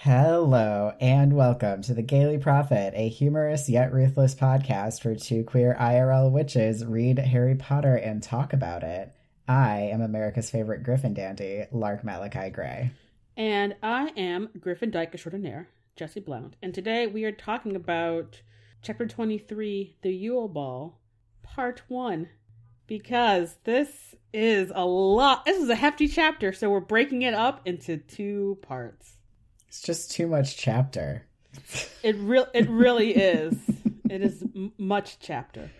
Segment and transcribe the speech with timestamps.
[0.00, 5.74] Hello, and welcome to the Gayly Prophet, a humorous yet ruthless podcast where two queer
[5.80, 9.10] IRL witches read Harry Potter and talk about it.
[9.48, 12.90] I am America's favorite Griffin dandy, Lark Malachi Gray.
[13.38, 16.56] And I am Griffin Dyke extraordinaire, Jessie Blount.
[16.62, 18.42] And today we are talking about
[18.82, 21.00] Chapter 23, The Yule Ball,
[21.42, 22.28] Part 1.
[22.86, 25.46] Because this is a lot.
[25.46, 29.15] This is a hefty chapter, so we're breaking it up into two parts.
[29.68, 31.26] It's just too much chapter.
[32.02, 33.54] It real it really is.
[34.08, 35.70] It is m- much chapter.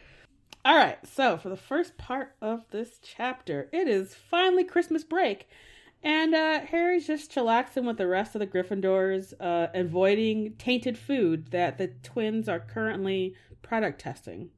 [0.65, 5.49] All right, so for the first part of this chapter, it is finally Christmas break,
[6.03, 11.53] and uh, Harry's just chillaxing with the rest of the Gryffindors, uh, avoiding tainted food
[11.53, 14.51] that the twins are currently product testing.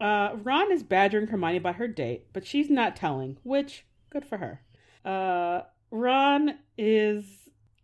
[0.00, 4.36] Uh, Ron is badgering Hermione about her date, but she's not telling, which good for
[4.36, 4.60] her.
[5.04, 7.24] Uh, Ron is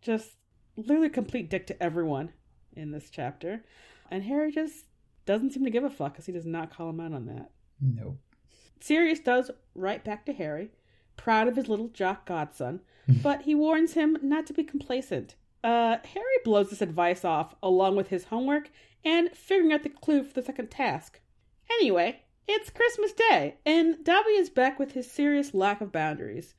[0.02, 0.36] just
[0.76, 2.32] literally a complete dick to everyone
[2.76, 3.64] in this chapter,
[4.10, 4.86] and Harry just
[5.26, 7.50] doesn't seem to give a fuck because he does not call him out on that.
[7.80, 8.18] Nope.
[8.80, 10.70] Sirius does right back to Harry,
[11.16, 12.80] proud of his little jock godson,
[13.22, 15.36] but he warns him not to be complacent.
[15.62, 18.70] Uh, Harry blows this advice off along with his homework
[19.04, 21.20] and figuring out the clue for the second task.
[21.80, 26.54] Anyway, it's Christmas Day, and Dobby is back with his serious lack of boundaries.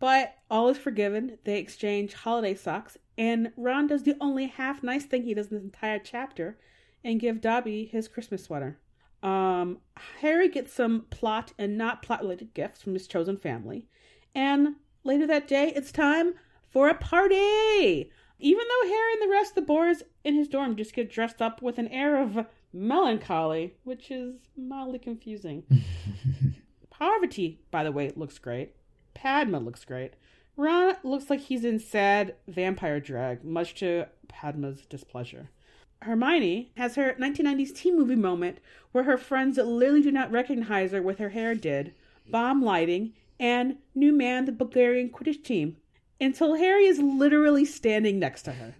[0.00, 1.38] But all is forgiven.
[1.44, 5.56] They exchange holiday socks, and Ron does the only half nice thing he does in
[5.58, 6.56] this entire chapter
[7.04, 8.78] and give Dobby his Christmas sweater.
[9.22, 9.80] Um,
[10.22, 13.86] Harry gets some plot and not plot related gifts from his chosen family,
[14.34, 16.32] and later that day, it's time
[16.70, 18.10] for a party.
[18.38, 21.42] Even though Harry and the rest of the boys in his dorm just get dressed
[21.42, 25.64] up with an air of melancholy, which is mildly confusing.
[26.90, 28.76] Parvati, by the way, looks great.
[29.12, 30.14] Padma looks great.
[30.60, 35.48] Ron looks like he's in sad vampire drag, much to Padma's displeasure.
[36.02, 38.58] Hermione has her 1990s teen movie moment
[38.92, 41.94] where her friends literally do not recognize her with her hair did,
[42.28, 45.78] bomb lighting, and new man the Bulgarian Quidditch team
[46.20, 48.74] until Harry is literally standing next to her.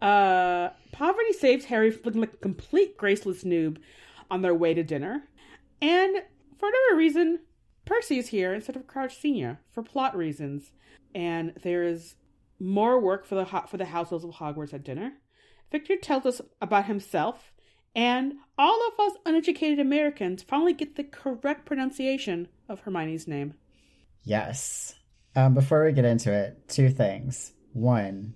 [0.00, 3.76] uh, Parvati saves Harry from looking like a complete graceless noob
[4.30, 5.24] on their way to dinner.
[5.82, 6.16] And
[6.58, 7.40] for whatever reason,
[7.84, 10.72] Percy is here instead of Crouch Senior for plot reasons,
[11.14, 12.14] and there is
[12.58, 15.14] more work for the ho- for the house-elves of Hogwarts at dinner.
[15.70, 17.52] Victor tells us about himself,
[17.94, 23.54] and all of us uneducated Americans finally get the correct pronunciation of Hermione's name.
[24.22, 24.94] Yes.
[25.34, 27.52] Um, before we get into it, two things.
[27.72, 28.34] One,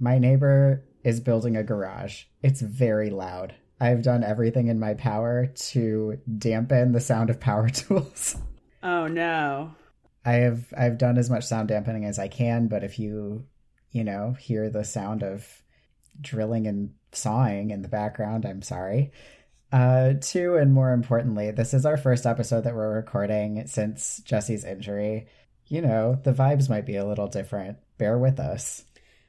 [0.00, 2.24] my neighbor is building a garage.
[2.42, 3.54] It's very loud.
[3.80, 8.36] I've done everything in my power to dampen the sound of power tools.
[8.82, 9.74] Oh no.
[10.24, 13.46] I have I've done as much sound dampening as I can, but if you,
[13.90, 15.46] you know, hear the sound of
[16.20, 19.12] drilling and sawing in the background, I'm sorry.
[19.72, 24.64] Uh, two, and more importantly, this is our first episode that we're recording since Jessie's
[24.64, 25.26] injury.
[25.66, 27.78] You know, the vibes might be a little different.
[27.96, 28.84] Bear with us.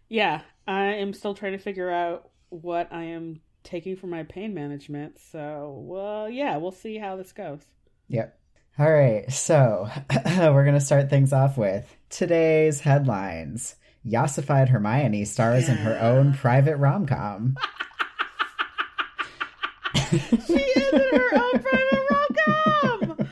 [0.09, 4.53] Yeah, I am still trying to figure out what I am taking for my pain
[4.53, 5.19] management.
[5.31, 7.61] So, well, yeah, we'll see how this goes.
[8.09, 8.37] Yep.
[8.79, 9.87] All right, so
[10.25, 13.75] we're going to start things off with today's headlines.
[14.05, 17.55] Yassified Hermione stars in her own private rom com.
[20.11, 23.27] she is in her own private rom-com.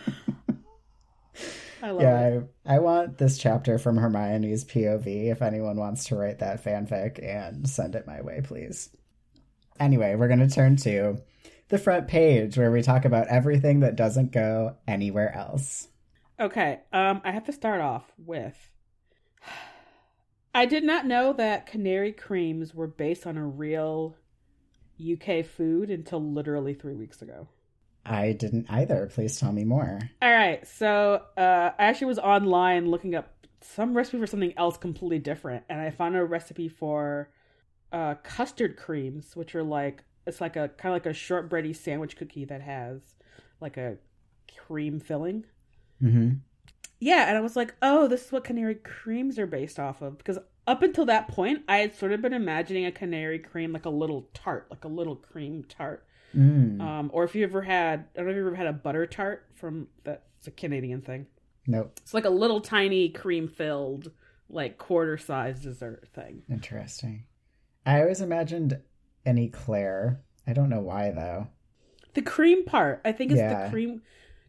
[1.84, 2.44] I love Yeah, it.
[2.66, 5.32] I, I want this chapter from Hermione's POV.
[5.32, 8.90] If anyone wants to write that fanfic and send it my way, please.
[9.80, 11.18] Anyway, we're going to turn to
[11.72, 15.88] the front page where we talk about everything that doesn't go anywhere else.
[16.40, 18.58] Okay, um, I have to start off with.
[20.54, 24.18] I did not know that canary creams were based on a real
[25.02, 27.48] UK food until literally three weeks ago.
[28.06, 29.10] I didn't either.
[29.14, 30.00] Please tell me more.
[30.22, 34.76] All right, so uh, I actually was online looking up some recipe for something else
[34.76, 37.30] completely different, and I found a recipe for
[37.94, 42.16] uh, custard creams, which are like it's like a kind of like a shortbready sandwich
[42.16, 43.02] cookie that has
[43.60, 43.98] like a
[44.58, 45.44] cream filling.
[46.02, 46.36] Mm-hmm.
[47.00, 50.18] yeah, and I was like, oh, this is what canary creams are based off of.
[50.18, 53.86] Because up until that point, I had sort of been imagining a canary cream like
[53.86, 56.06] a little tart, like a little cream tart.
[56.36, 56.82] Mm.
[56.82, 59.06] Um, or if you ever had, I don't know if you ever had a butter
[59.06, 61.28] tart from that's a Canadian thing.
[61.68, 61.92] nope.
[62.02, 64.12] It's like a little tiny cream filled,
[64.50, 66.44] like quarter size dessert thing.
[66.50, 67.26] Interesting.
[67.86, 68.80] I always imagined
[69.26, 70.22] an eclair.
[70.48, 71.48] I don't know why though.
[72.14, 73.66] The cream part, I think, is Yeah.
[73.66, 74.02] the cream.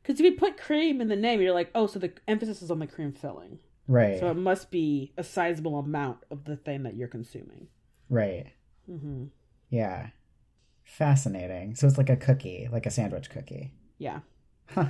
[0.02, 2.70] Because if you put cream in the name, you're like, oh, so the emphasis is
[2.72, 3.60] on the cream filling.
[3.86, 4.18] Right.
[4.18, 7.68] So it must be a sizable amount of the thing that you're consuming.
[8.08, 8.46] right.
[8.90, 9.26] Mm-hmm.
[9.70, 10.08] Yeah.
[10.84, 11.74] Fascinating.
[11.76, 13.72] So it's like a cookie, like a sandwich cookie.
[13.98, 14.20] Yeah.
[14.66, 14.86] Huh.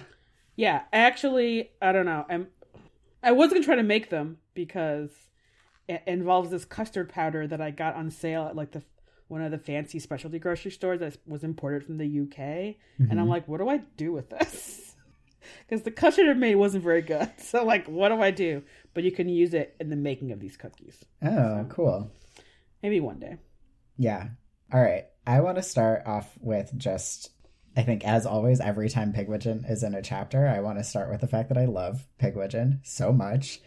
[0.57, 0.83] Yeah.
[0.93, 2.25] Actually, I don't know.
[2.29, 2.49] I'm.
[3.23, 5.11] I was gonna try to make them because
[5.89, 8.83] it involves this custard powder that I got on sale at like the
[9.29, 13.27] one of the fancy specialty grocery stores that was imported from the UK, and I'm
[13.27, 13.31] Mhm.
[13.31, 14.89] like, what do I do with this?
[15.69, 17.29] Because the custard it made wasn't very good.
[17.39, 18.63] So like, what do I do?
[18.95, 21.05] But you can use it in the making of these cookies.
[21.21, 22.11] Oh, cool.
[22.83, 23.39] Maybe one day.
[23.99, 24.29] Yeah.
[24.73, 25.07] All right.
[25.27, 27.31] I want to start off with just,
[27.77, 31.11] I think, as always, every time Pigwidgeon is in a chapter, I want to start
[31.11, 33.61] with the fact that I love Pigwidgeon so much.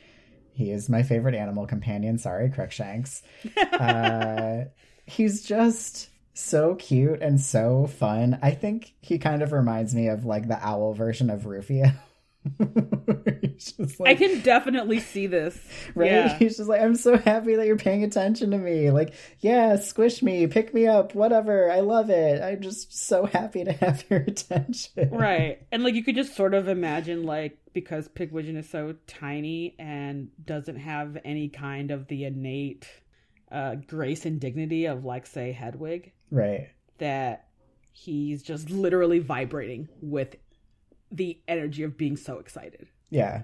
[0.53, 2.17] He is my favorite animal companion.
[2.17, 3.21] Sorry, Crookshanks.
[3.73, 4.65] Uh,
[5.05, 8.37] he's just so cute and so fun.
[8.41, 11.91] I think he kind of reminds me of like the owl version of Rufio.
[13.57, 15.57] Just I can definitely see this.
[15.95, 16.11] right?
[16.11, 16.37] Yeah.
[16.37, 18.91] He's just like, I'm so happy that you're paying attention to me.
[18.91, 21.71] Like, yeah, squish me, pick me up, whatever.
[21.71, 22.41] I love it.
[22.41, 25.09] I'm just so happy to have your attention.
[25.11, 29.75] right and like you could just sort of imagine like because pigwidgeon is so tiny
[29.79, 32.87] and doesn't have any kind of the innate
[33.51, 36.69] uh grace and dignity of like say hedwig Right.
[36.97, 37.47] that
[37.91, 40.35] he's just literally vibrating with
[41.11, 43.43] the energy of being so excited Yeah.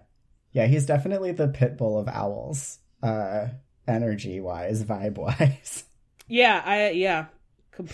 [0.53, 3.47] Yeah, he's definitely the pit bull of owls, uh,
[3.87, 5.85] energy wise, vibe wise.
[6.27, 7.25] yeah i yeah
[7.71, 7.87] Com-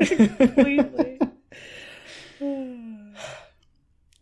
[0.00, 1.20] completely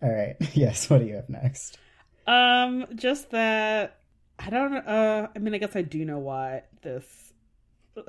[0.03, 0.37] All right.
[0.55, 1.79] Yes, what do you have next?
[2.27, 4.00] Um, just that
[4.43, 4.79] I don't know.
[4.79, 7.33] Uh, I mean, I guess I do know why this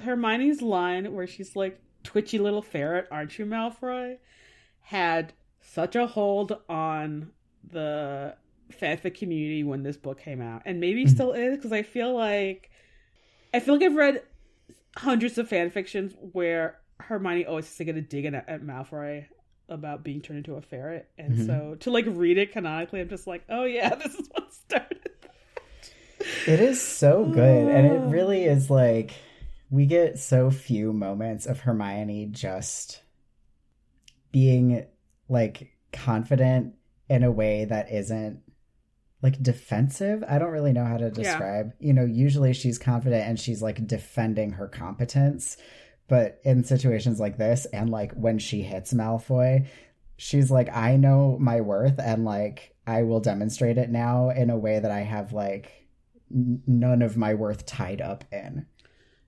[0.01, 4.17] Hermione's line where she's like, "Twitchy little ferret, aren't you, Malfoy?"
[4.81, 7.31] had such a hold on
[7.69, 8.35] the
[8.71, 11.09] fanfic community when this book came out, and maybe Mhm.
[11.09, 12.69] still is because I feel like
[13.53, 14.23] I feel like I've read
[14.97, 19.25] hundreds of fan fictions where Hermione always has to get a dig at, at Malfoy
[19.67, 21.45] about being turned into a ferret, and Mhm.
[21.45, 25.10] so to like read it canonically, I'm just like, oh yeah, this is what started.
[26.47, 28.09] It is so good, and it ah.
[28.09, 29.13] really is like
[29.69, 33.01] we get so few moments of Hermione just
[34.31, 34.85] being
[35.29, 36.75] like confident
[37.09, 38.41] in a way that isn't
[39.21, 40.23] like defensive.
[40.27, 41.73] I don't really know how to describe.
[41.79, 45.57] You know, usually she's confident and she's like defending her competence,
[46.07, 49.67] but in situations like this and like when she hits Malfoy,
[50.17, 54.57] she's like I know my worth and like I will demonstrate it now in a
[54.57, 55.80] way that I have like
[56.31, 58.65] none of my worth tied up in.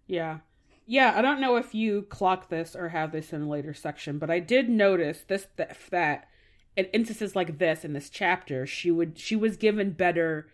[0.08, 0.40] Yeah.
[0.86, 4.18] Yeah, I don't know if you clock this or have this in a later section,
[4.18, 6.28] but I did notice this that, that
[6.76, 10.50] in instances like this in this chapter, she would she was given better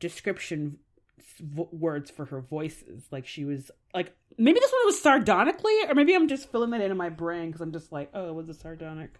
[0.00, 0.78] description
[1.70, 3.04] words for her voices.
[3.12, 6.80] Like she was like maybe this one was sardonically, or maybe I'm just filling that
[6.80, 9.14] in in my brain because I'm just like, oh, it was a sardonic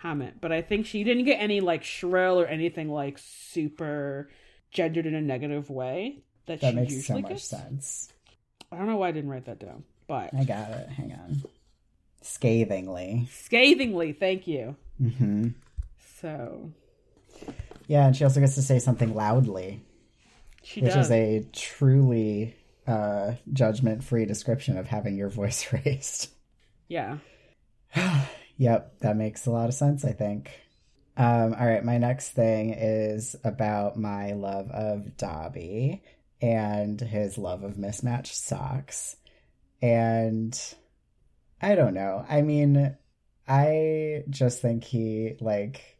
[0.00, 0.40] comment.
[0.40, 4.28] But I think she didn't get any like shrill or anything like super
[4.74, 7.44] gendered in a negative way that, That she makes so much gets.
[7.44, 8.12] sense.
[8.70, 10.88] I don't know why I didn't write that down, but I got it.
[10.90, 11.42] Hang on.
[12.20, 13.28] Scathingly.
[13.30, 14.76] scathingly, thank you.
[14.98, 15.48] hmm
[16.20, 16.70] So
[17.86, 19.80] Yeah, and she also gets to say something loudly,
[20.62, 21.06] she which does.
[21.06, 26.30] is a truly uh, judgment-free description of having your voice raised.
[26.88, 27.18] yeah.
[28.56, 30.50] yep, that makes a lot of sense, I think.
[31.16, 36.02] Um, all right, my next thing is about my love of Dobby
[36.42, 39.16] and his love of mismatched socks.
[39.80, 40.58] And
[41.62, 42.24] I don't know.
[42.28, 42.96] I mean,
[43.46, 45.98] I just think he, like,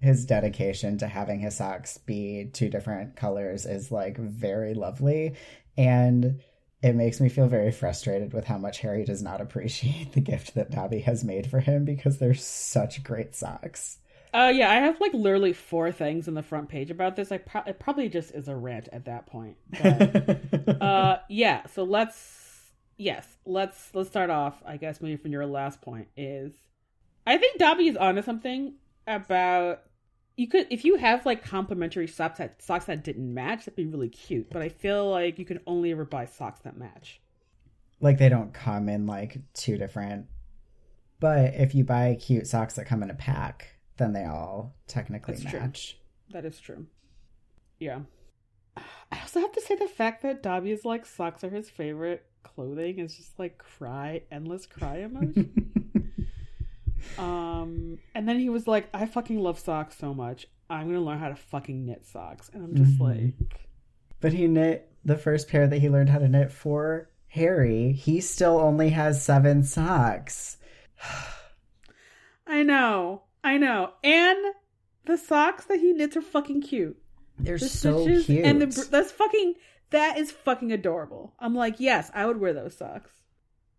[0.00, 5.34] his dedication to having his socks be two different colors is, like, very lovely.
[5.76, 6.40] And
[6.82, 10.54] it makes me feel very frustrated with how much Harry does not appreciate the gift
[10.54, 13.98] that Dobby has made for him because they're such great socks.
[14.32, 17.30] Uh yeah, I have like literally four things in the front page about this.
[17.30, 19.56] I pro- it probably just is a rant at that point.
[19.82, 25.46] But, uh yeah, so let's yes, let's let's start off, I guess maybe from your
[25.46, 26.52] last point is
[27.26, 28.74] I think Dobby is onto something
[29.06, 29.82] about
[30.36, 33.86] you could if you have like complementary socks that socks that didn't match, that'd be
[33.86, 34.50] really cute.
[34.50, 37.20] But I feel like you can only ever buy socks that match.
[38.00, 40.26] Like they don't come in like two different.
[41.20, 45.34] But if you buy cute socks that come in a pack, then they all technically
[45.34, 45.60] That's true.
[45.60, 45.98] match.
[46.30, 46.86] That is true.
[47.78, 48.00] Yeah.
[48.76, 52.98] I also have to say the fact that Dobby's like socks are his favorite clothing
[52.98, 55.48] is just like cry, endless cry emoji.
[57.18, 60.46] um, and then he was like, "I fucking love socks so much.
[60.70, 63.00] I'm gonna learn how to fucking knit socks." And I'm just Mhm.
[63.00, 63.68] like,
[64.20, 67.92] But he knit the first pair that he learned how to knit for Harry.
[67.92, 70.58] He still only has seven socks.
[72.46, 74.38] I know, I know, and
[75.04, 76.96] the socks that he knits are fucking cute.
[77.38, 78.44] They're The so stitches cute.
[78.44, 79.54] and the that's fucking
[79.90, 81.34] that is fucking adorable.
[81.40, 83.10] I'm like, yes, I would wear those socks.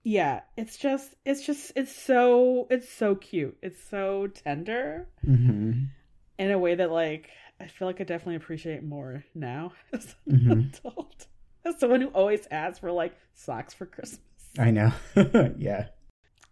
[0.04, 3.58] Yeah, it's just, it's just, it's so, it's so cute.
[3.62, 5.88] It's so tender Mhm.
[6.38, 7.30] in a way that, like,
[7.60, 10.78] I feel like I definitely appreciate more now as an Mhm.
[10.78, 11.28] adult.
[11.64, 14.20] As someone who always asks for like socks for Christmas.
[14.60, 14.92] I know.
[15.58, 15.88] yeah,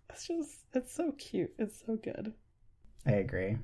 [0.10, 1.54] It's just, it's so cute.
[1.60, 2.34] It's so good.
[3.06, 3.58] I agree.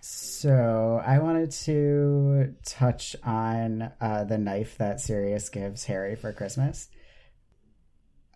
[0.00, 6.88] So I wanted to touch on uh, the knife that Sirius gives Harry for Christmas.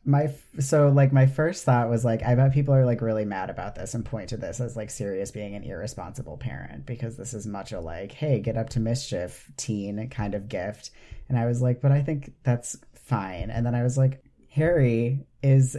[0.04, 3.50] My so like my first thought was like I bet people are like really mad
[3.50, 7.32] about this and point to this as like Sirius being an irresponsible parent because this
[7.32, 10.90] is much a like hey get up to mischief teen kind of gift
[11.28, 15.24] and I was like but I think that's fine and then I was like Harry
[15.40, 15.76] is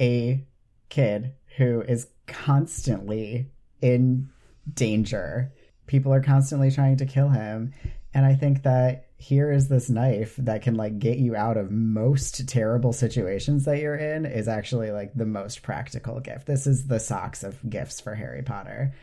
[0.00, 0.46] a
[0.88, 4.28] kid who is constantly in
[4.72, 5.52] danger.
[5.86, 7.72] People are constantly trying to kill him.
[8.14, 11.70] And I think that here is this knife that can like get you out of
[11.70, 16.46] most terrible situations that you're in is actually like the most practical gift.
[16.46, 18.94] This is the socks of gifts for Harry Potter.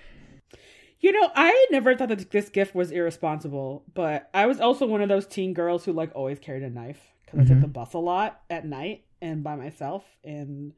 [1.00, 5.01] You know, I never thought that this gift was irresponsible, but I was also one
[5.01, 7.48] of those teen girls who like always carried a knife because I Mhm.
[7.48, 10.74] took the bus a lot at night and by myself, and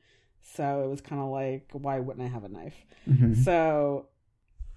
[0.53, 2.75] so it was kind of like, why wouldn't I have a knife?
[3.07, 3.35] Mhm.
[3.43, 4.07] So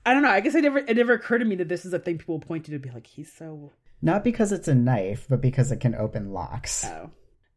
[0.07, 0.31] I don't know.
[0.31, 2.39] I guess I never it never occurred to me that this is a thing people
[2.41, 3.73] point to to be like, he's so
[4.03, 6.85] Not because it's a knife, but because it can open locks.
[6.85, 7.11] oh.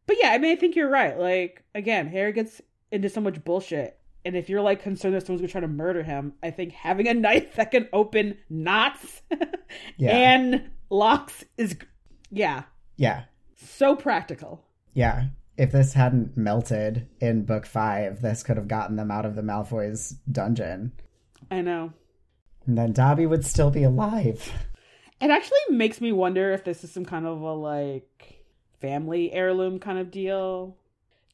[0.06, 1.18] But yeah, I mean, I think you're right.
[1.18, 3.98] Like again, Harry gets into so much bullshit.
[4.24, 7.08] And if you're like concerned that someone's gonna try to murder him, I think having
[7.08, 9.22] a knife that can open knots
[9.96, 10.10] Yeah.
[10.16, 11.76] and locks is
[12.30, 12.64] yeah
[12.96, 13.24] yeah.
[13.56, 14.62] so practical
[14.94, 15.28] Yeah.
[15.56, 19.42] If this hadn't melted in book five, this could have gotten them out of the
[19.42, 20.92] Malfoy's dungeon.
[21.50, 21.92] i know
[22.66, 24.50] And then Dobby would still be alive.
[25.20, 28.44] it actually makes me wonder if this is some kind of a like
[28.80, 30.76] family heirloom kind of deal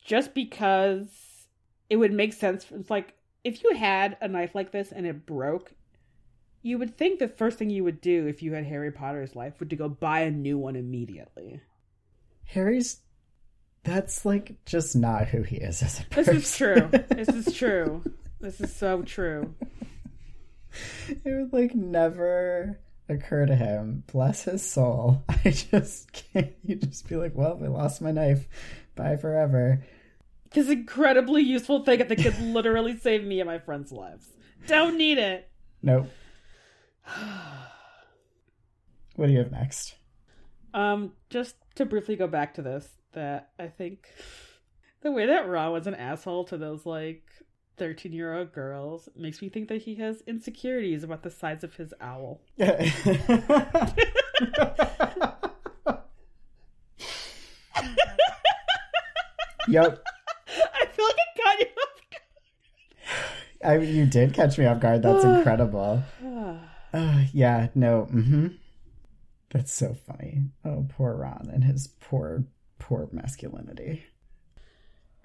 [0.05, 1.07] just because
[1.89, 5.25] it would make sense it's like if you had a knife like this and it
[5.25, 5.73] broke
[6.61, 9.55] you would think the first thing you would do if you had harry potter's life
[9.59, 11.61] would to go buy a new one immediately
[12.45, 13.01] Harry's
[13.85, 16.35] that's like just not who he is as a person.
[16.35, 18.03] this is true this is true
[18.41, 19.55] this is so true
[21.09, 24.05] it would like never occur to him.
[24.13, 25.25] Bless his soul.
[25.29, 28.47] I just can't you just be like, Well, I lost my knife.
[28.95, 29.83] Bye forever.
[30.53, 34.29] this incredibly useful thing that could literally save me and my friends' lives.
[34.67, 35.49] Don't need it.
[35.83, 36.09] Nope.
[39.17, 39.97] What do you have next?
[40.75, 44.09] Um, just to briefly go back to this, that I think
[45.03, 47.23] the way that Ron was an asshole to those like
[47.77, 51.75] thirteen year old girls makes me think that he has insecurities about the size of
[51.75, 52.41] his owl.
[52.59, 52.69] yep.
[59.69, 62.23] I feel like it got you off guard.
[63.65, 65.03] I mean, you did catch me off guard.
[65.03, 66.03] That's incredible.
[66.25, 66.59] Uh,
[67.33, 68.09] yeah, no.
[68.13, 68.49] Mm-hmm.
[69.50, 70.43] That's so funny.
[70.64, 72.45] Oh, poor Ron and his poor,
[72.78, 74.05] poor masculinity.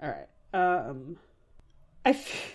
[0.02, 0.28] All right.
[0.52, 1.16] Um,
[2.04, 2.10] I.
[2.10, 2.52] F-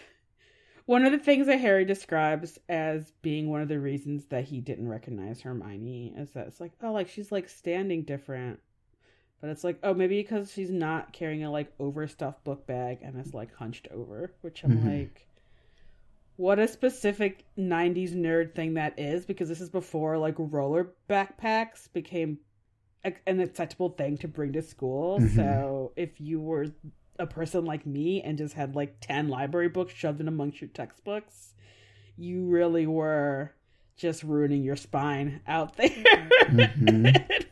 [0.86, 4.60] one of the things that Harry describes as being one of the reasons that he
[4.60, 8.60] didn't recognize Hermione is that it's like, oh, like she's like standing different,
[9.40, 13.20] but it's like, oh, maybe because she's not carrying a like overstuffed book bag and
[13.20, 14.86] it's like hunched over, which I'm Mhm.
[15.02, 15.28] like,
[16.40, 21.92] what a specific '90s nerd thing that is, because this is before like roller backpacks
[21.92, 22.40] became
[23.04, 25.20] a- an acceptable thing to bring to school.
[25.20, 25.36] Mhm.
[25.36, 26.68] So if you were
[27.18, 30.70] a person like me and just had like 10 library books shoved in amongst your
[30.70, 31.54] textbooks,
[32.16, 33.52] you really were
[33.98, 35.90] just ruining your spine out there.
[35.90, 37.46] Mhm.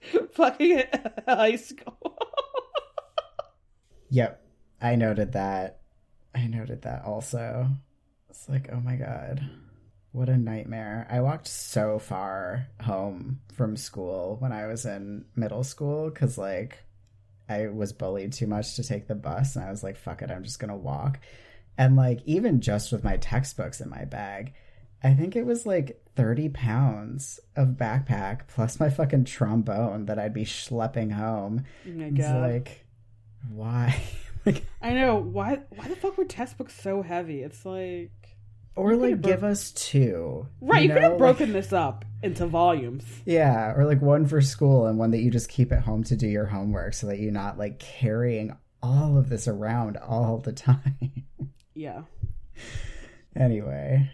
[0.32, 0.84] Fucking
[1.28, 2.16] high school.
[4.08, 4.42] Yep,
[4.80, 5.80] I noted that.
[6.34, 7.68] I noted that also.
[8.30, 9.48] It's like, oh my god.
[10.12, 11.06] What a nightmare.
[11.10, 16.82] I walked so far home from school when I was in middle school because, like,
[17.48, 19.54] I was bullied too much to take the bus.
[19.54, 21.20] And I was like, fuck it, I'm just going to walk.
[21.78, 24.52] And, like, even just with my textbooks in my bag,
[25.02, 30.34] I think it was like 30 pounds of backpack plus my fucking trombone that I'd
[30.34, 31.64] be schlepping home.
[31.86, 32.84] Oh my It's like,
[33.48, 34.00] why?
[34.46, 35.16] like, I know.
[35.16, 37.42] Why why the fuck were textbooks so heavy?
[37.42, 38.10] It's like
[38.76, 40.46] or like, give us two.
[40.60, 41.00] Right, you, could know?
[41.02, 43.04] have Like- broken this up into volumes.
[43.24, 46.16] Yeah, or like one for school and one that you just keep at home to
[46.16, 50.52] do your homework so that you're not like carrying all of this around all the
[50.54, 51.24] time.
[51.74, 52.02] Yeah.
[53.36, 54.10] anyway,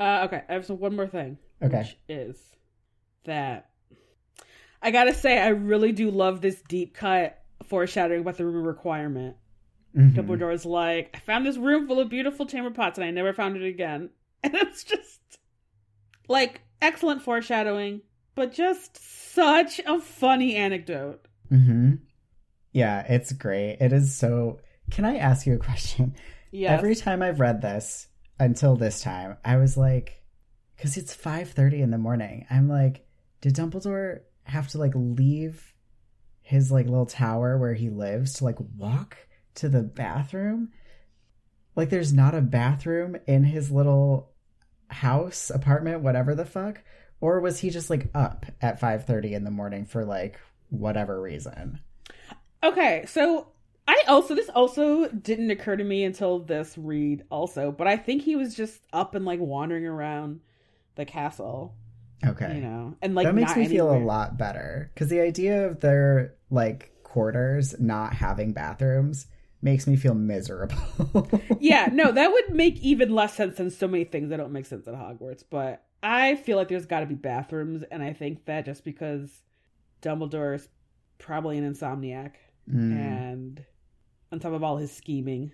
[0.00, 1.38] Uh, okay, I have some, one more thing.
[1.62, 1.78] Okay.
[1.78, 2.40] Which is
[3.24, 3.70] that
[4.80, 9.36] I gotta say, I really do love this deep cut foreshadowing about the room requirement.
[9.96, 10.14] Mhm.
[10.14, 13.56] Dumbledore's like, I found this room full of beautiful chamber pots and I never found
[13.56, 14.10] it again.
[14.44, 15.20] And it's just
[16.28, 18.02] like excellent foreshadowing,
[18.36, 18.96] but just
[19.34, 21.26] such a funny anecdote.
[21.50, 21.98] Mhm.
[22.72, 23.78] yeah, it's great.
[23.80, 24.60] It is so.
[24.90, 26.14] Can I ask you a question?
[26.52, 26.78] Yes.
[26.78, 28.06] Every time I've read this
[28.38, 30.22] until this time, I was like,
[30.76, 32.46] because it's five thirty in the morning.
[32.48, 33.04] I'm like,
[33.40, 35.74] did Dumbledore have to like leave
[36.42, 39.16] his like little tower where he lives to like walk
[39.58, 40.70] to the bathroom?
[41.76, 44.32] Like, there's not a bathroom in his little
[44.88, 46.82] house, apartment, whatever the fuck.
[47.20, 50.38] Or was he just like up at five thirty in the morning for like
[50.70, 51.80] whatever reason?
[52.62, 53.48] Okay, so
[53.88, 58.22] I also this also didn't occur to me until this read also, but I think
[58.22, 60.40] he was just up and like wandering around
[60.94, 61.74] the castle,
[62.24, 62.56] Okay.
[62.56, 65.80] you know, and like that makes me feel a lot better because the idea of
[65.80, 69.26] their like quarters not having bathrooms
[69.62, 71.28] makes me feel miserable.
[71.60, 74.66] yeah, no, that would make even less sense than so many things that don't make
[74.66, 75.42] sense at Hogwarts.
[75.48, 79.30] But I feel like there's got to be bathrooms, and I think that just because
[80.02, 80.68] Dumbledore is
[81.18, 82.32] probably an insomniac,
[82.70, 82.92] Mm.
[82.92, 83.64] and
[84.30, 85.52] on top of all his scheming,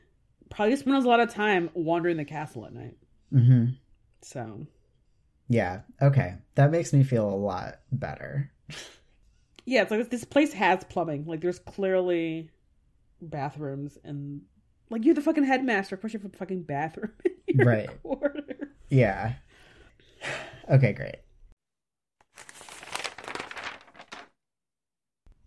[0.50, 2.96] probably spends a lot of time wandering the castle at night.
[3.30, 3.66] hmm
[4.20, 4.66] So
[5.48, 5.82] Yeah.
[6.02, 6.34] Okay.
[6.56, 8.50] That makes me feel a lot better.
[9.64, 11.24] yeah, it's like this place has plumbing.
[11.24, 12.50] Like there's clearly
[13.28, 14.42] bathrooms, and
[14.90, 15.94] like you're the fucking headmaster.
[15.94, 17.12] Of course, you have a fucking bathroom
[17.56, 17.88] Right.
[18.88, 19.34] Yeah.
[20.70, 21.16] Okay, great.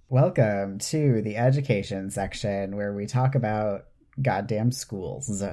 [0.09, 3.87] Welcome to the education section where we talk about
[4.21, 5.43] goddamn schools.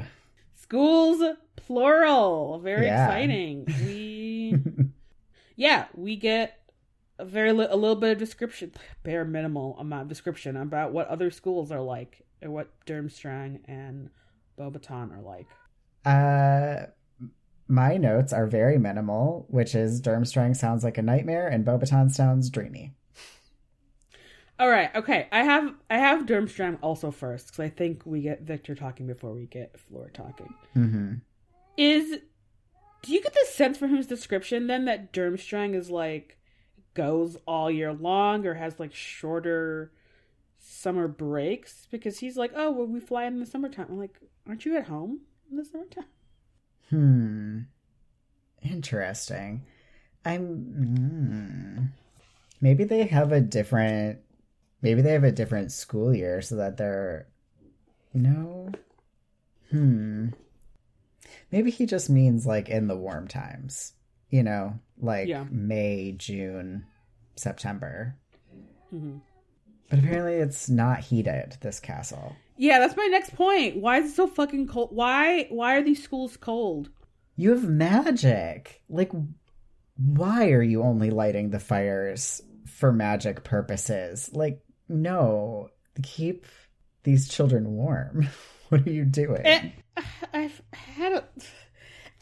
[0.55, 1.23] Schools,
[1.57, 2.61] plural.
[2.61, 3.05] Very Yeah.
[3.07, 3.67] exciting.
[3.85, 4.57] We,
[5.57, 6.61] yeah, we get
[7.19, 8.73] a very li- a little bit of description,
[9.03, 14.11] bare minimal amount of description about what other schools are like, and what Durmstrang and
[14.59, 15.47] Beauxbaton are like.
[16.05, 16.87] Uh,
[17.67, 22.51] my notes are very minimal, which is Durmstrang sounds like a nightmare and Beauxbaton sounds
[22.51, 22.95] dreamy.
[24.59, 25.27] All right, okay.
[25.33, 29.33] I have I have Durmstrang also first because I think we get Victor talking before
[29.33, 30.55] we get Fleur talking.
[30.77, 31.15] Mm-hmm.
[31.77, 32.19] Is
[33.03, 36.39] do you get the sense from his description then that Durmstrang is like
[36.95, 39.93] goes all year long or has like shorter
[40.59, 43.87] summer breaks because he's like, oh, well, we fly in the summertime.
[43.91, 46.05] I'm like, aren't you at home in the summertime?
[46.91, 47.59] Hmm.
[48.63, 49.63] Interesting.
[50.25, 50.41] I'm.
[50.41, 51.85] Hmm.
[52.61, 54.21] Maybe they have a different.
[54.81, 57.27] Maybe they have a different school year so that they're.
[58.13, 58.71] No.
[59.71, 60.29] Hmm.
[61.51, 63.93] Maybe he just means like in the warm times.
[64.35, 65.45] You know, like Yeah.
[65.49, 66.87] May, June,
[67.37, 68.17] September.
[68.91, 69.19] hmm
[69.89, 72.35] But apparently it's not heated, this castle.
[72.57, 73.77] Yeah, that's my next point.
[73.77, 74.89] Why is it so fucking cold?
[74.91, 76.91] Why why are these schools cold?
[77.37, 78.83] You have magic.
[78.89, 79.13] Like,
[79.97, 84.31] why are you only lighting the fires for magic purposes?
[84.33, 85.69] Like, no.
[86.03, 86.47] Keep
[87.05, 88.27] these children warm.
[88.69, 89.43] what are you doing?
[89.45, 89.73] And
[90.33, 91.25] I've had a.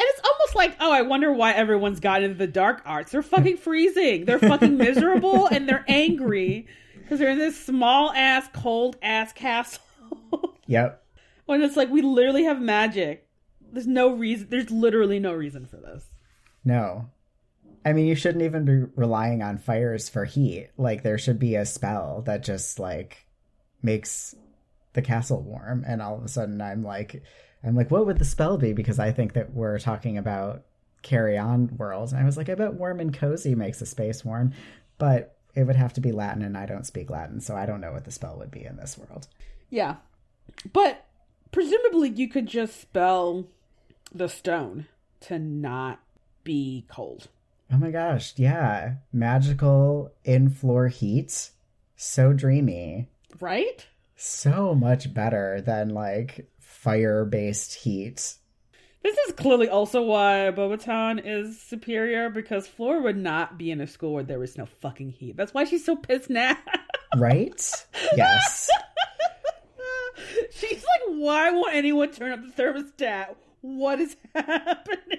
[0.02, 3.12] And it's almost like, oh, I wonder why everyone's got into the dark arts.
[3.12, 4.24] They're fucking freezing.
[4.24, 6.66] They're fucking miserable and they're angry
[6.98, 9.84] because they're in this small ass, cold ass castle.
[10.66, 11.04] yep.
[11.46, 13.28] when it's like, we literally have magic.
[13.70, 14.48] There's no reason.
[14.50, 16.04] There's literally no reason for this.
[16.64, 17.08] No.
[17.84, 20.70] I mean, you shouldn't even be relying on fires for heat.
[20.76, 23.24] Like, there should be a spell that just, like,
[23.84, 24.34] makes
[24.94, 25.84] the castle warm.
[25.86, 27.22] And all of a sudden, I'm like,
[27.64, 28.72] I'm like, what would the spell be?
[28.72, 30.62] Because I think that we're talking about
[31.02, 32.12] carry on worlds.
[32.12, 34.52] And I was like, I bet warm and cozy makes a space warm.
[34.98, 37.40] But it would have to be Latin, and I don't speak Latin.
[37.40, 39.28] So I don't know what the spell would be in this world.
[39.70, 39.96] Yeah.
[40.72, 41.04] But
[41.50, 43.46] presumably you could just spell
[44.14, 44.86] the stone
[45.20, 46.00] to not
[46.44, 47.28] be cold.
[47.72, 48.94] Oh my gosh, yeah.
[49.12, 51.50] Magical in floor heat.
[51.96, 53.08] So dreamy.
[53.40, 53.86] Right?
[54.16, 58.34] So much better than like fire based heat.
[59.02, 63.86] This is clearly also why Beauxbaton is superior because Fleur would not be in a
[63.86, 65.36] school where there was no fucking heat.
[65.36, 66.56] That's why she's so pissed now.
[67.16, 67.86] Right?
[68.16, 68.70] Yes.
[70.52, 73.34] she's like, why won't anyone turn up the thermostat?
[73.60, 75.18] What is happening?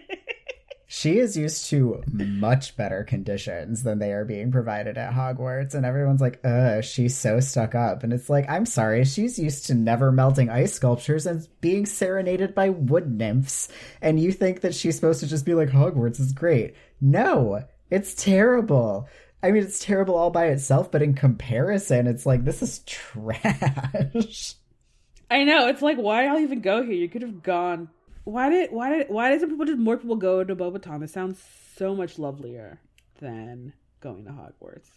[0.95, 5.87] She is used to much better conditions than they are being provided at Hogwarts, and
[5.87, 8.03] everyone's like, ugh, she's so stuck up.
[8.03, 12.53] And it's like, I'm sorry, she's used to never melting ice sculptures and being serenaded
[12.53, 13.69] by wood nymphs.
[14.03, 16.75] And you think that she's supposed to just be like, Hogwarts is great.
[17.01, 19.09] No, it's terrible.
[19.41, 24.53] I mean, it's terrible all by itself, but in comparison, it's like, this is trash.
[25.31, 25.69] I know.
[25.69, 26.93] It's like, why I'll even go here?
[26.93, 27.89] You could have gone
[28.23, 31.03] why did why did why doesn't people just more people go to Beauxbaton?
[31.03, 31.41] It sounds
[31.75, 32.79] so much lovelier
[33.19, 34.89] than going to Hogwarts.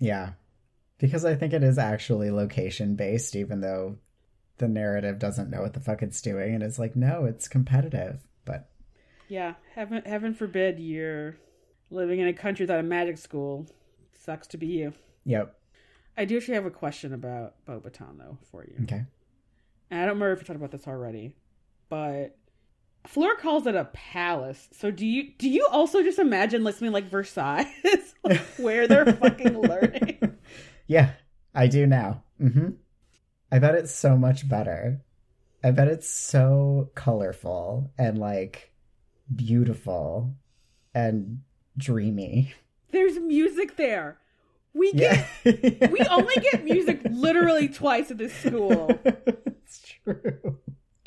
[0.00, 0.32] Yeah.
[0.98, 3.98] Because I think it is actually location based, even though
[4.58, 8.20] the narrative doesn't know what the fuck it's doing and it's like, no, it's competitive.
[8.44, 8.68] But
[9.28, 9.54] Yeah.
[9.74, 11.36] Heaven heaven forbid you're
[11.90, 13.66] living in a country without a magic school.
[14.12, 14.92] Sucks to be you.
[15.24, 15.54] Yep.
[16.16, 18.74] I do actually have a question about Beauxbaton though for you.
[18.82, 19.04] Okay.
[19.90, 21.34] And I don't remember if we talked about this already,
[21.88, 22.36] but
[23.06, 24.68] Fleur calls it a palace.
[24.72, 27.70] So do you do you also just imagine listening like Versailles,
[28.24, 30.36] like where they're fucking learning?
[30.86, 31.12] Yeah,
[31.54, 32.22] I do now.
[32.40, 32.70] Mm-hmm.
[33.50, 35.00] I bet it's so much better.
[35.64, 38.72] I bet it's so colorful and like
[39.34, 40.34] beautiful
[40.94, 41.40] and
[41.76, 42.52] dreamy.
[42.90, 44.18] There's music there.
[44.74, 45.26] We Yeah.
[45.44, 48.88] get we only get music literally twice at this school.
[49.04, 50.58] it's true.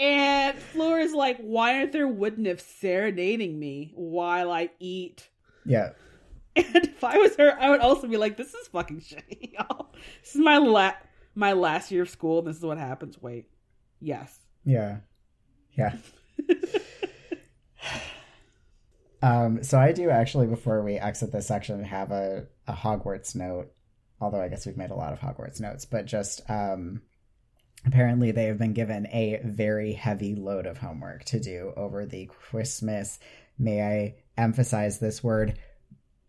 [0.02, 5.30] And Fleur is like, why aren't there wood nymphs serenading me while I eat?
[5.64, 5.92] Yeah.
[6.56, 9.94] And if I was her, I would also be like, this is fucking shitty, y'all.
[10.24, 10.96] This is my la-
[11.36, 13.22] my last year of school, and this is what happens.
[13.22, 13.46] Wait.
[14.00, 14.40] Yes.
[14.66, 14.98] Yeah.
[15.78, 15.96] Yeah.
[19.22, 23.72] um, so I do actually, before we exit this section, have a, a Hogwarts note.
[24.20, 27.02] Although I guess we've made a lot of Hogwarts notes, but just um,
[27.86, 32.28] apparently they have been given a very heavy load of homework to do over the
[32.28, 33.20] Christmas.
[33.58, 35.58] May I emphasize this word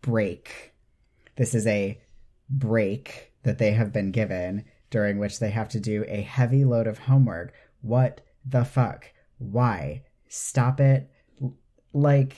[0.00, 0.72] break?
[1.36, 2.00] This is a
[2.48, 6.86] break that they have been given during which they have to do a heavy load
[6.86, 7.54] of homework.
[7.80, 9.06] What the fuck?
[9.38, 10.04] Why?
[10.28, 11.10] Stop it.
[11.92, 12.36] Like,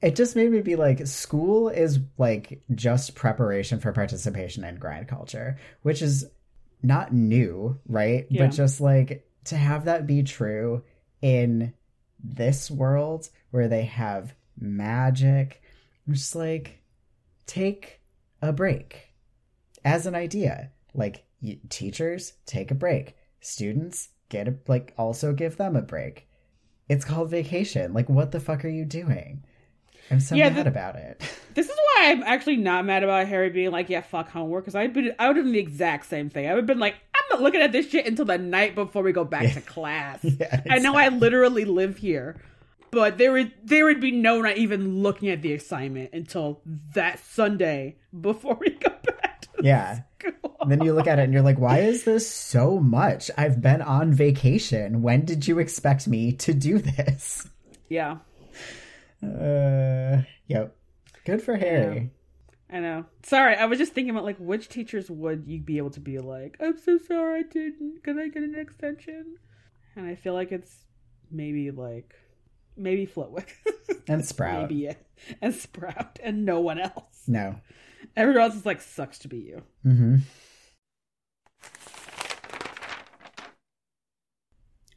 [0.00, 5.08] it just made me be like, school is like just preparation for participation in grind
[5.08, 6.26] culture, which is
[6.82, 8.26] not new, right?
[8.30, 8.46] Yeah.
[8.46, 10.82] But just like to have that be true
[11.22, 11.72] in
[12.22, 15.62] this world where they have magic,
[16.06, 16.80] I'm just like,
[17.46, 18.00] take
[18.42, 19.14] a break
[19.84, 20.70] as an idea.
[20.94, 23.16] Like, y- teachers, take a break.
[23.40, 26.28] Students, get a, like, also give them a break.
[26.88, 27.92] It's called vacation.
[27.92, 29.44] Like, what the fuck are you doing?
[30.10, 31.22] I'm so Yeah, mad the- about it.
[31.54, 34.76] This is why I'm actually not mad about Harry being like, yeah, fuck homework, because
[34.76, 36.46] I'd been, I would have done the exact same thing.
[36.46, 39.02] I would have been like, I'm not looking at this shit until the night before
[39.02, 39.54] we go back Yeah.
[39.54, 40.20] to class.
[40.22, 42.40] Yeah, I know I literally live here,
[42.92, 46.60] but there would there would be no not even looking at the assignment until
[46.94, 49.40] that Sunday before we go back.
[49.40, 50.02] To Yeah.
[50.20, 50.56] school.
[50.60, 53.32] And then you look at it and you're like, why is this so much?
[53.36, 55.02] I've been on vacation.
[55.02, 57.48] When did you expect me to do this?
[57.88, 58.18] yeah,
[59.22, 60.76] Uh, yep.
[61.24, 62.10] Good for Harry.
[62.70, 63.06] I know.
[63.22, 66.18] Sorry, I was just thinking about like which teachers would you be able to be
[66.18, 68.02] like, I'm so sorry I didn't.
[68.04, 69.36] Can I get an extension?
[69.96, 70.74] And I feel like it's
[71.30, 72.14] maybe like
[72.76, 73.54] maybe Flitwick
[74.08, 74.62] And Sprout.
[74.70, 75.04] maybe it.
[75.42, 77.22] and Sprout and no one else.
[77.26, 77.56] No.
[78.16, 79.62] Everyone else is like sucks to be you.
[79.84, 80.16] Mm-hmm.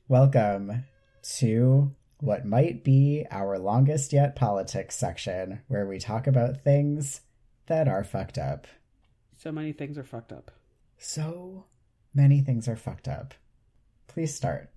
[0.07, 0.83] Welcome
[1.37, 7.21] to what might be our longest yet politics section, where we talk about things
[7.65, 8.67] that are fucked up.
[9.37, 10.51] So many things are fucked up.
[10.99, 11.65] So
[12.13, 13.33] many things are fucked up.
[14.07, 14.69] Please start.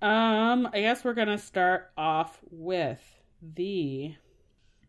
[0.00, 3.02] Um, I guess we're gonna start off with
[3.42, 4.14] the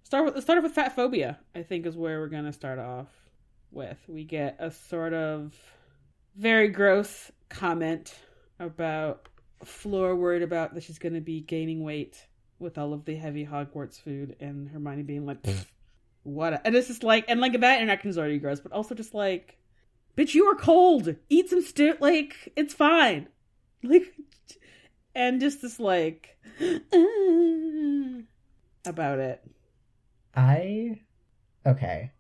[0.04, 1.38] start with let's start off with fat phobia.
[1.54, 3.10] I think is where we're gonna start off
[3.72, 3.98] with.
[4.08, 5.54] We get a sort of
[6.38, 8.16] very gross comment
[8.58, 9.28] about
[9.66, 12.26] Fleur worried about that she's gonna be gaining weight
[12.60, 15.40] with all of the heavy Hogwarts food, and Hermione being like,
[16.24, 18.96] "What?" a-" And it's just like, and like that interaction is already gross, but also
[18.96, 19.58] just like,
[20.18, 21.16] "Bitch, you are cold.
[21.30, 21.96] Eat some stew.
[22.00, 23.28] Like it's fine."
[23.84, 24.14] Like
[25.16, 28.22] and just this like ah,
[28.86, 29.44] about it.
[30.36, 31.02] I
[31.66, 32.12] okay.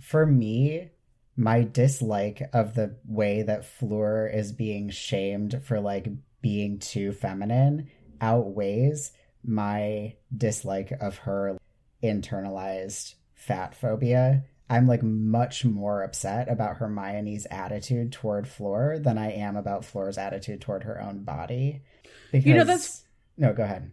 [0.00, 0.90] For me,
[1.36, 6.08] my dislike of the way that Fleur is being shamed for like
[6.40, 7.88] being too feminine
[8.20, 9.12] outweighs
[9.44, 11.56] my dislike of her
[12.02, 14.44] internalized fat phobia.
[14.70, 20.18] I'm like much more upset about Hermione's attitude toward Fleur than I am about Fleur's
[20.18, 21.82] attitude toward her own body.
[22.30, 23.04] Because You know, that's-
[23.38, 23.90] no, go ahead.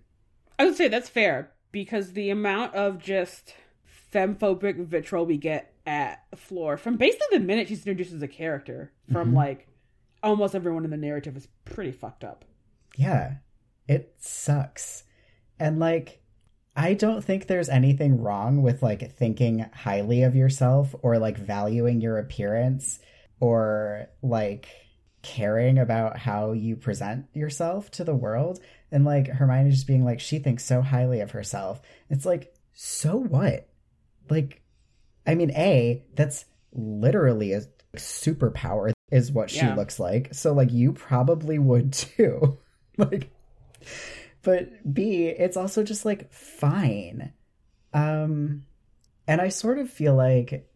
[0.59, 3.53] I would say that's fair because the amount of just
[4.13, 8.91] femphobic vitriol we get at Fleur from basically the minute she's introduced as a character
[9.11, 9.35] from Mhm.
[9.35, 9.67] like
[10.25, 12.43] almost everyone in the narrative is pretty fucked up.
[12.97, 13.35] Yeah,
[13.87, 15.03] it sucks.
[15.59, 16.21] And like,
[16.75, 22.01] I don't think there's anything wrong with like thinking highly of yourself or like valuing
[22.01, 22.99] your appearance
[23.39, 24.67] or like
[25.21, 28.59] caring about how you present yourself to the world.
[28.91, 31.81] And like Hermione just being like, she thinks so highly of herself.
[32.09, 33.69] It's like, so what?
[34.29, 34.61] Like,
[35.25, 37.61] I mean, A, that's literally a
[37.95, 39.75] superpower, is what she Yeah.
[39.75, 40.33] looks like.
[40.33, 42.57] So, like, you probably would too.
[42.97, 43.29] like,
[44.41, 47.33] but B, it's also just like fine.
[47.93, 48.63] Um,
[49.27, 50.69] and I sort of feel like,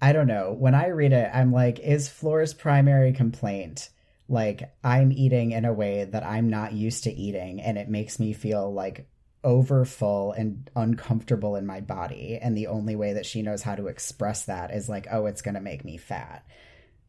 [0.00, 3.90] I don't know, when I read it, I'm like, is Fleur's primary complaint
[4.28, 8.20] like I'm eating in a way that I'm not used to eating, and it makes
[8.20, 9.08] me feel like
[9.42, 12.38] over full and uncomfortable in my body.
[12.40, 15.40] And the only way that she knows how to express that is like, oh, it's
[15.42, 16.44] going to make me fat.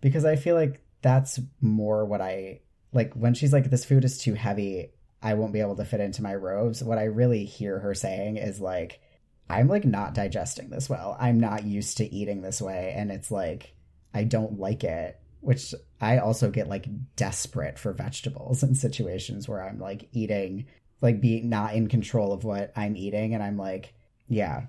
[0.01, 2.61] Because I feel like that's more what I
[2.93, 4.91] like when she's like, this food is too heavy.
[5.21, 6.83] I won't be able to fit into my robes.
[6.83, 9.01] What I really hear her saying is like,
[9.49, 11.17] I'm like not digesting this well.
[11.19, 12.93] I'm not used to eating this way.
[12.95, 13.73] And it's like,
[14.13, 19.63] I don't like it, which I also get like desperate for vegetables in situations where
[19.63, 20.67] I'm like eating,
[21.01, 23.33] like being not in control of what I'm eating.
[23.33, 23.93] And I'm like,
[24.27, 24.63] yeah,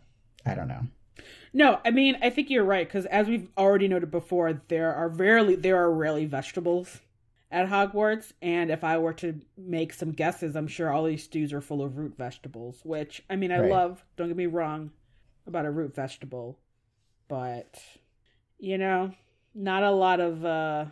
[0.44, 0.86] I don't know.
[1.52, 5.08] No, I mean I think you're right because as we've already noted before, there are
[5.08, 7.00] rarely there are rarely vegetables
[7.50, 11.52] at Hogwarts, and if I were to make some guesses, I'm sure all these stews
[11.52, 12.80] are full of root vegetables.
[12.84, 13.70] Which I mean I Right.
[13.70, 14.04] love.
[14.16, 14.92] Don't get me wrong
[15.46, 16.58] about a root vegetable,
[17.28, 17.82] but
[18.58, 19.12] you know,
[19.54, 20.86] not a lot of uh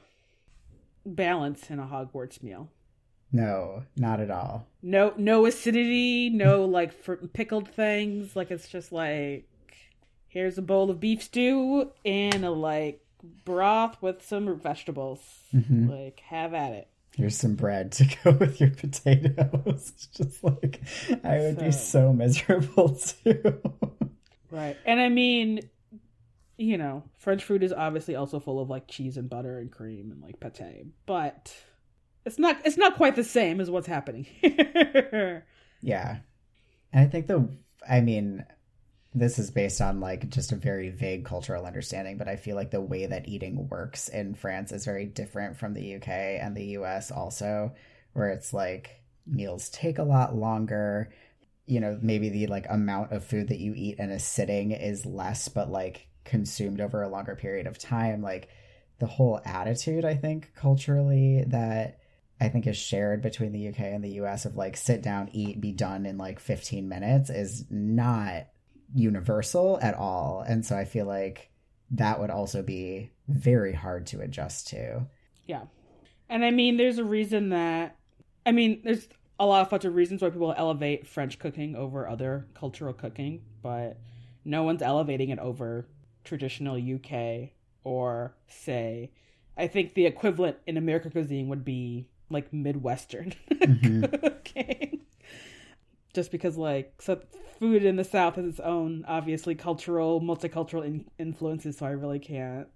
[1.06, 2.68] balance in a Hogwarts meal.
[3.30, 4.66] No, not at all.
[4.82, 6.94] No, no acidity, no like
[7.32, 8.34] pickled things.
[8.34, 9.47] Like it's just like
[10.38, 13.04] here's a bowl of beef stew and a like
[13.44, 15.18] broth with some vegetables.
[15.52, 15.90] Mhm.
[15.90, 16.88] Like have at it.
[17.16, 19.64] Here's some bread to go with your potatoes.
[19.66, 20.80] It's just like,
[21.24, 22.90] I would be So- so miserable
[23.24, 23.60] too.
[24.52, 24.76] Right.
[24.86, 25.60] And I mean,
[26.56, 30.12] you know, French food is obviously also full of like cheese and butter and cream
[30.12, 31.52] and like pate, but
[32.24, 35.44] it's not it's not quite the same as what's happening here.
[35.82, 36.18] Yeah.
[36.92, 37.48] And I think the,
[37.88, 38.44] I mean,
[39.18, 42.70] this is based on like just a very vague cultural understanding, but I feel like
[42.70, 46.76] the way that eating works in France is very different from the UK and the
[46.78, 47.72] US also,
[48.12, 51.12] where it's like meals take a lot longer.
[51.66, 55.04] You know, maybe the like amount of food that you eat in a sitting is
[55.04, 58.22] less, but like consumed over a longer period of time.
[58.22, 58.48] Like
[58.98, 61.98] the whole attitude, I think, culturally that
[62.40, 65.60] I think is shared between the UK and the US of like sit down, eat,
[65.60, 68.46] be done in like 15 minutes is not
[68.94, 70.44] universal at all.
[70.46, 71.50] And so I feel like
[71.92, 75.06] that would also be very hard to adjust to.
[75.46, 75.62] Yeah.
[76.28, 77.96] And I mean, there's a reason that,
[78.44, 79.08] I mean, there's
[79.40, 83.42] a lot of bunch of reasons why people elevate French cooking over other cultural cooking,
[83.62, 83.98] but
[84.44, 85.86] no one's elevating it over
[86.24, 87.50] traditional UK
[87.84, 89.10] or, say,
[89.56, 94.20] I think the equivalent in American cuisine would be like Midwestern Mhm.
[94.20, 95.00] cooking.
[96.14, 97.20] Just because, like, so
[97.58, 102.18] food in the South has its own, obviously, cultural, multicultural in- influences, so I really
[102.18, 102.68] can't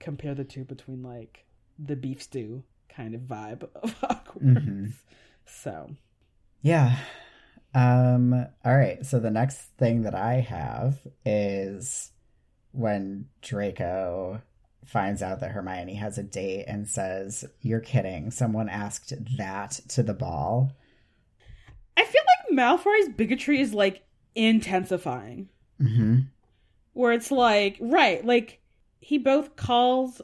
[0.00, 1.44] compare the two between, like,
[1.78, 4.42] the beef stew kind of vibe of Hogwarts.
[4.42, 4.92] Mhm.
[5.46, 5.90] So,
[6.62, 6.96] Yeah.
[7.72, 8.32] Um
[8.64, 12.10] all right, so the next thing that I have is
[12.72, 14.42] when Draco
[14.84, 18.32] finds out that Hermione has a date and says, "You're kidding.
[18.32, 20.72] Someone asked that to the ball."
[22.50, 24.02] I feel like Malfoy's bigotry is, like,
[24.34, 25.48] intensifying.
[25.80, 26.26] Mhm.
[26.92, 28.60] Where it's like, right, like,
[29.00, 30.20] he both calls,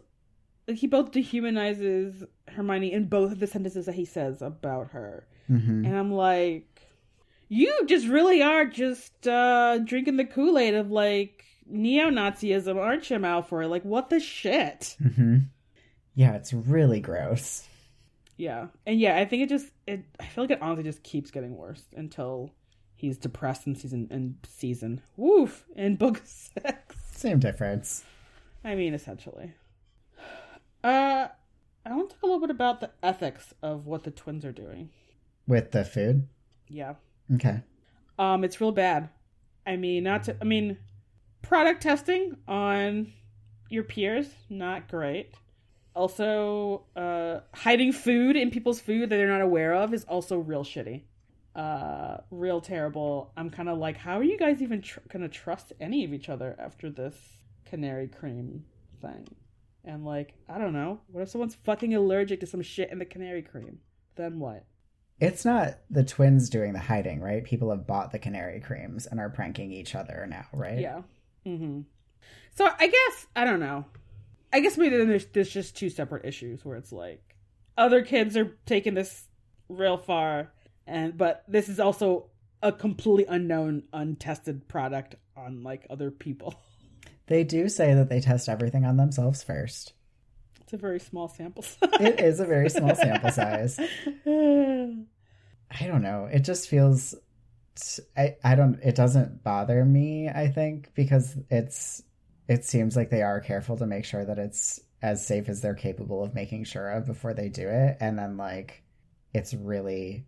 [0.69, 5.27] like, he both dehumanizes Hermione in both of the sentences that he says about her.
[5.51, 5.87] Mhm.
[5.87, 6.83] And I'm like,
[7.49, 13.69] you just really are just uh drinking the Kool-Aid of like neo-Nazism, aren't you, Malfoy?
[13.71, 14.97] Like, what the shit?
[15.01, 15.45] Mhm.
[16.15, 17.69] Yeah, it's really gross.
[18.37, 18.69] Yeah.
[18.87, 21.57] And yeah, I think it just it I feel like it honestly just keeps getting
[21.57, 22.53] worse until
[22.95, 25.03] he's depressed in season in season.
[25.17, 26.97] Woof in book six.
[27.13, 28.05] Same difference.
[28.65, 29.53] I mean, essentially.
[30.83, 31.29] Uh,
[31.85, 34.53] I want to talk a little bit about the ethics of what the twins are
[34.53, 34.91] doing.
[35.47, 36.29] With the food?
[36.69, 36.95] Yeah.
[37.35, 37.63] Okay.
[38.19, 39.09] Um, it's real bad.
[39.67, 40.37] I mean, not to.
[40.41, 40.79] I mean,
[41.43, 43.13] product testing on
[43.69, 45.35] your peers not great.
[45.97, 50.63] Also, uh, hiding food in people's food that they're not aware of is also real
[50.63, 51.05] shitty.
[51.55, 53.33] Uh, real terrible.
[53.35, 56.29] I'm kind of like, how are you guys even tr- gonna trust any of each
[56.29, 57.15] other after this
[57.65, 58.67] canary cream
[59.01, 59.27] thing?
[59.87, 61.01] And like, I don't know.
[61.07, 63.79] What if someone's fucking allergic to some shit in the canary cream?
[64.17, 64.67] Then what?
[65.19, 67.43] It's not the twins doing the hiding, right?
[67.43, 70.79] People have bought the canary creams and are pranking each other now, right?
[70.79, 71.01] Yeah.
[71.47, 71.81] Mm-hmm.
[72.55, 73.87] So I guess I don't know.
[74.57, 77.37] I guess maybe there's there's just two separate issues where it's like
[77.77, 79.29] other kids are taking this
[79.69, 80.51] real far,
[80.87, 82.31] and but this is also
[82.63, 86.55] a completely unknown, untested product on like other people.
[87.29, 89.95] They do say that they test everything on themselves first.
[90.61, 91.91] It's a very small sample size.
[91.99, 93.81] It is a very small sample size.
[93.81, 96.29] I don't know.
[96.33, 97.17] It just feels
[98.17, 102.05] I I don't it doesn't bother me, I think, because it's
[102.49, 105.75] it seems like they are careful to make sure that it's as safe as they're
[105.75, 108.83] capable of making sure of before they do it and then like
[109.35, 110.25] it's really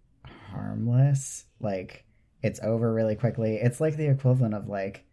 [0.50, 1.44] harmless.
[1.61, 2.04] Like
[2.42, 3.57] it's over really quickly.
[3.57, 5.04] It's like the equivalent of like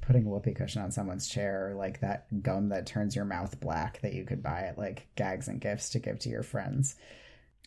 [0.00, 3.58] putting a whoopee cushion on someone's chair or like that gum that turns your mouth
[3.60, 6.96] black that you could buy at like gags and gifts to give to your friends.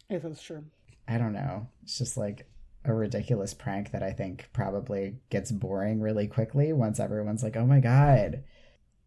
[0.10, 0.64] yes, that's true.
[1.08, 1.68] I don't know.
[1.84, 2.48] It's just like
[2.86, 7.66] a ridiculous prank that I think probably gets boring really quickly once everyone's like, oh
[7.66, 8.44] my God.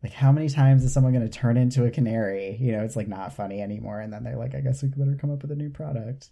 [0.06, 2.56] Like, how many times is someone going to turn into a canary?
[2.60, 4.00] You know, it's like not funny anymore.
[4.00, 6.28] And then they're like, I guess we better come up with a new product.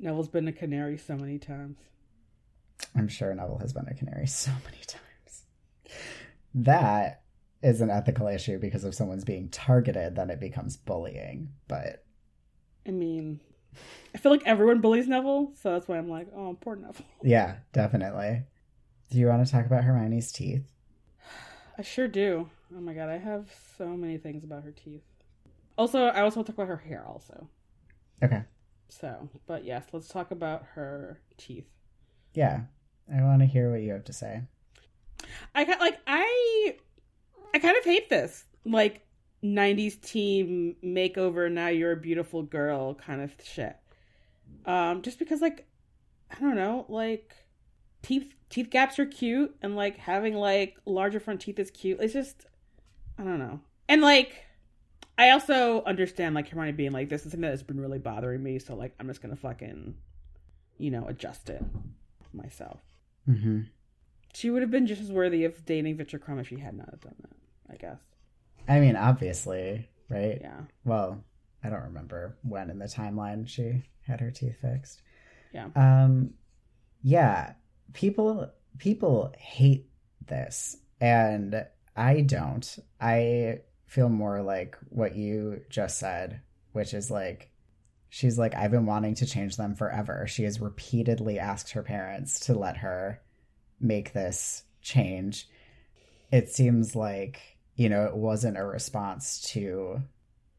[0.00, 1.78] Neville's been a canary so many times.
[2.96, 5.44] I'm sure Neville has been a canary so many times.
[6.52, 7.22] That
[7.62, 11.50] is an ethical issue because if someone's being targeted, then it becomes bullying.
[11.68, 12.04] But
[12.84, 13.38] I mean,
[14.16, 17.06] I feel like everyone bullies Neville, so that's why I'm like, oh, poor Neville.
[17.22, 18.42] yeah, definitely.
[19.12, 20.64] Do you want to talk about Hermione's teeth?
[21.78, 22.50] I sure do.
[22.76, 25.02] Oh my god, I have so many things about her teeth.
[25.76, 27.48] Also, I also want to talk about her hair also.
[28.22, 28.42] Okay.
[28.88, 31.66] So, but yes, let's talk about her teeth.
[32.32, 32.62] Yeah.
[33.12, 34.42] I want to hear what you have to say.
[35.54, 36.76] I got like I
[37.52, 38.44] I kind of hate this.
[38.64, 39.06] Like
[39.42, 43.76] 90s team makeover now you're a beautiful girl kind of shit.
[44.64, 45.66] Um just because like
[46.30, 47.34] I don't know, like
[48.02, 52.00] teeth teeth gaps are cute and like having like larger front teeth is cute.
[52.00, 52.46] It's just
[53.18, 53.60] I don't know.
[53.88, 54.44] And like
[55.16, 58.42] I also understand like Hermione being like this is something that has been really bothering
[58.42, 59.94] me, so like I'm just gonna fucking
[60.78, 61.62] you know adjust it
[62.32, 62.80] myself.
[63.28, 63.62] Mm-hmm.
[64.34, 67.00] She would have been just as worthy of dating Viktor Krum if she had not
[67.00, 67.72] done that.
[67.72, 68.00] I guess.
[68.68, 70.38] I mean, obviously, right?
[70.40, 70.60] Yeah.
[70.84, 71.22] Well,
[71.62, 75.02] I don't remember when in the timeline she had her teeth fixed.
[75.52, 75.68] Yeah.
[75.76, 76.34] Um,
[77.02, 77.54] yeah.
[77.92, 79.88] People people hate
[80.26, 81.64] this, and
[81.96, 82.78] I don't.
[83.00, 86.40] I feel more like what you just said,
[86.72, 87.50] which is like
[88.08, 90.26] she's like I've been wanting to change them forever.
[90.26, 93.20] She has repeatedly asked her parents to let her
[93.80, 95.48] make this change.
[96.32, 97.40] It seems like,
[97.76, 100.02] you know, it wasn't a response to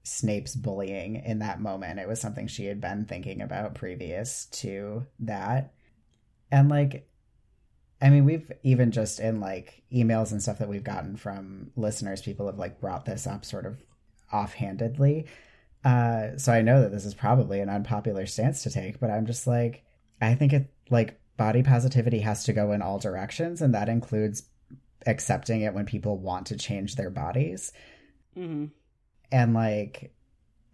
[0.04, 2.00] Snape's bullying in that moment.
[2.00, 5.74] It was something she had been thinking about previous to that.
[6.52, 7.10] And like
[8.02, 12.22] I mean, we've even just in like emails and stuff that we've gotten from listeners,
[12.22, 13.82] people have like brought this up sort of
[14.32, 15.28] offhandedly.
[15.84, 19.26] Uh, so I know that this is probably an unpopular stance to take, but I'm
[19.26, 19.84] just like,
[20.22, 24.44] I think it like body positivity has to go in all directions, and that includes
[25.06, 27.72] accepting it when people want to change their bodies.
[28.38, 28.66] Mm-hmm.
[29.32, 30.14] And like,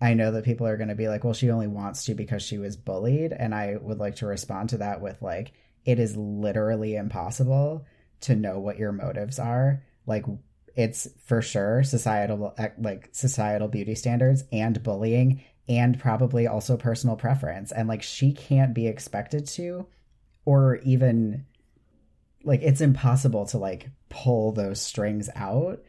[0.01, 2.41] I know that people are going to be like, well, she only wants to because
[2.41, 3.33] she was bullied.
[3.33, 5.53] And I would like to respond to that with like,
[5.85, 7.85] it is literally impossible
[8.21, 9.83] to know what your motives are.
[10.05, 10.25] Like,
[10.75, 17.73] it's for sure societal like societal beauty standards and bullying and probably also personal preference
[17.73, 19.85] and like she can't be expected to
[20.45, 21.45] or even
[22.45, 25.83] like it's impossible to like pull those strings out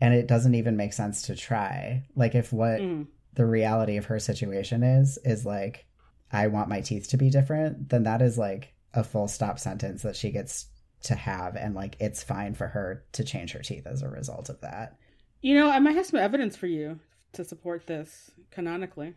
[0.00, 3.02] and it doesn't even make sense to try like if what Mm-hmm.
[3.34, 5.86] the reality of her situation is is like
[6.30, 10.02] i want my teeth to be different then that is like a full stop sentence
[10.02, 10.66] that she gets
[11.02, 14.48] to have and like it's fine for her to change her teeth as a result
[14.50, 14.96] of that
[15.40, 16.98] You know, I might have some evidence for you
[17.32, 19.14] to support this canonically.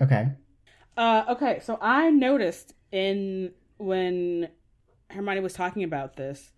[0.00, 0.28] okay
[0.96, 4.48] Uh, okay, so I noticed in when
[5.10, 6.52] Hermione was talking about this,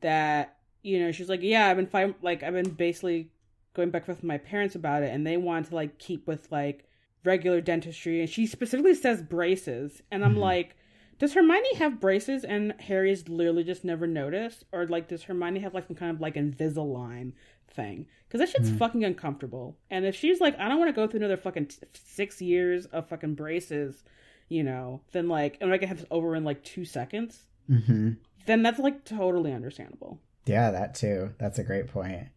[0.00, 3.30] that you know she's like, yeah, I've been fighting, like I've been basically
[3.74, 6.86] going back with my parents about it, and they want to like keep with like
[7.24, 10.40] regular dentistry, and she specifically says braces, and I'm Mhm.
[10.40, 10.76] like.
[11.18, 14.64] Does Hermione have braces and Harry's literally just never noticed?
[14.72, 17.32] Or like does Hermione have like some kind of like Invisalign
[17.68, 18.06] thing?
[18.26, 18.78] Because that shit's Mhm.
[18.78, 19.76] fucking uncomfortable.
[19.90, 22.86] And if she's like, I don't want to go through another fucking t- six years
[22.86, 24.02] of fucking braces,
[24.48, 28.12] you know, then like, and I can have this over in like two seconds, hmm
[28.46, 30.20] then that's like totally understandable.
[30.46, 31.30] Yeah, that too.
[31.38, 32.28] That's a great point.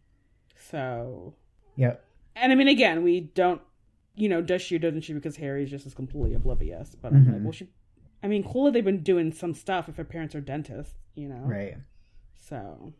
[0.56, 1.34] So,
[1.76, 2.04] Yep.
[2.36, 3.60] and I mean, again, we don't,
[4.14, 5.12] you know, does she or doesn't she?
[5.12, 6.94] Because Harry's just as completely oblivious.
[7.00, 7.42] But I'm like, Mhm.
[7.42, 7.68] well, she,
[8.22, 8.70] I mean, cool.
[8.70, 11.42] They've been doing some stuff if her parents are dentists, you know.
[11.44, 11.76] Right.
[12.36, 12.92] So,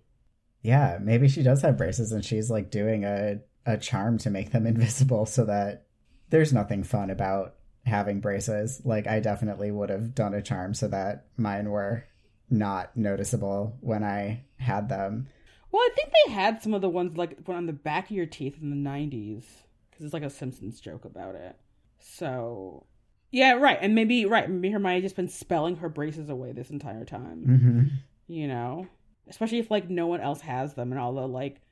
[0.62, 4.52] Yeah, maybe she does have braces and she's like doing a, a charm to make
[4.52, 5.86] them invisible so that
[6.30, 7.54] there's nothing fun about
[7.86, 8.82] having braces.
[8.84, 12.04] Like, I definitely would have done a charm so that mine were
[12.50, 15.28] not noticeable when I had them.
[15.70, 18.26] well, I think they had some of the ones like on the back of your
[18.26, 19.42] teeth in the '90s
[19.90, 21.56] because it's like a Simpsons joke about it.
[21.98, 22.86] So,
[23.30, 27.04] yeah, right, and maybe right, maybe Hermione just been spelling her braces away this entire
[27.04, 27.42] time.
[27.44, 27.82] hmm
[28.30, 28.86] you know
[29.28, 31.62] especially if like no one else has them and all the like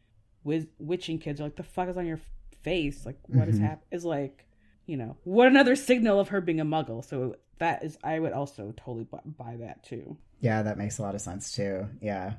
[0.44, 2.20] wiz- witching kids are like the fuck is on your
[2.62, 3.62] face like what is Mhm.
[3.62, 4.46] hap is like
[4.86, 8.32] you know what another signal of her being a muggle so that is i would
[8.32, 11.88] also totally bu- buy that too Yeah, that makes a lot of sense too.
[12.00, 12.34] Yeah.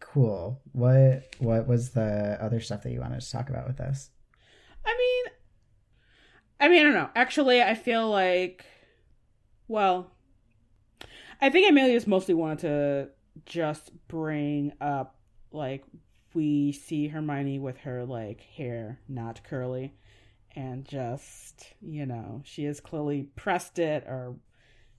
[0.00, 0.60] Cool.
[0.72, 4.10] What what was the other stuff that you wanted to talk about with this?
[4.84, 5.32] i mean
[6.64, 7.10] i mean i don't know.
[7.14, 8.64] Actually i feel like
[9.68, 10.10] well
[11.40, 13.08] i think just mostly wanted to
[13.46, 15.16] just bring up
[15.52, 15.84] like
[16.32, 19.94] we see hermione with her like hair not curly
[20.56, 24.34] and just you know she has clearly pressed it or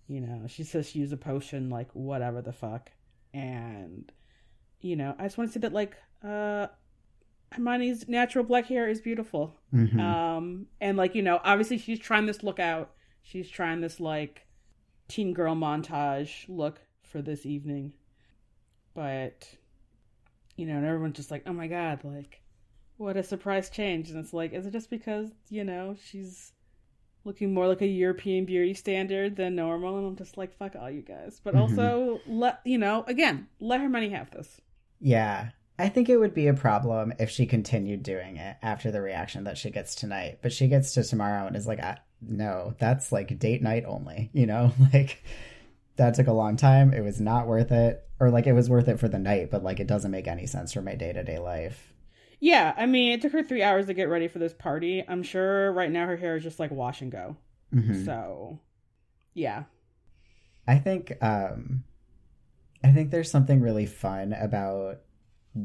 [0.07, 2.91] you know she says she used a potion like whatever the fuck.
[3.34, 4.11] And
[4.82, 6.68] you know i just want to say that like uh
[7.52, 9.56] hermione's natural black hair is beautiful.
[9.74, 10.00] Mhm.
[10.00, 12.91] um and like you know obviously she's trying this look out.
[13.24, 14.46] She's trying this like
[15.08, 17.93] teen girl montage look for this evening.
[18.93, 19.48] But
[20.56, 22.41] you know and everyone's just like oh my god like
[22.98, 24.10] what a surprise change.
[24.10, 26.54] And it's like is it just because you know she's
[27.26, 29.98] looking more like a european beauty standard than normal?
[29.98, 31.41] And i'm just like fuck all you guys.
[31.43, 31.60] But Mhm.
[31.62, 34.62] also let you know again let Hermione have this.
[35.02, 35.50] Yeah.
[35.78, 39.43] I think it would be a problem if she continued doing it after the reaction
[39.43, 40.39] that she gets tonight.
[40.41, 44.30] But she gets to tomorrow and is like, I, no, that's like date night only,
[44.34, 44.71] you know?
[44.93, 45.23] Like,
[45.97, 46.93] that took a long time.
[46.93, 48.05] It was not worth it.
[48.19, 50.45] Or like, it was worth it for the night, but like, it doesn't make any
[50.45, 51.93] sense for my day to day life.
[52.41, 55.23] yeah i mean it took her three hours to get ready for this party i'm
[55.23, 57.38] sure right now her hair is just like wash and go
[57.73, 58.05] Mhm.
[58.05, 58.59] So,
[59.34, 59.63] yeah.
[60.67, 61.84] I think um
[62.84, 64.99] I think there's something really fun about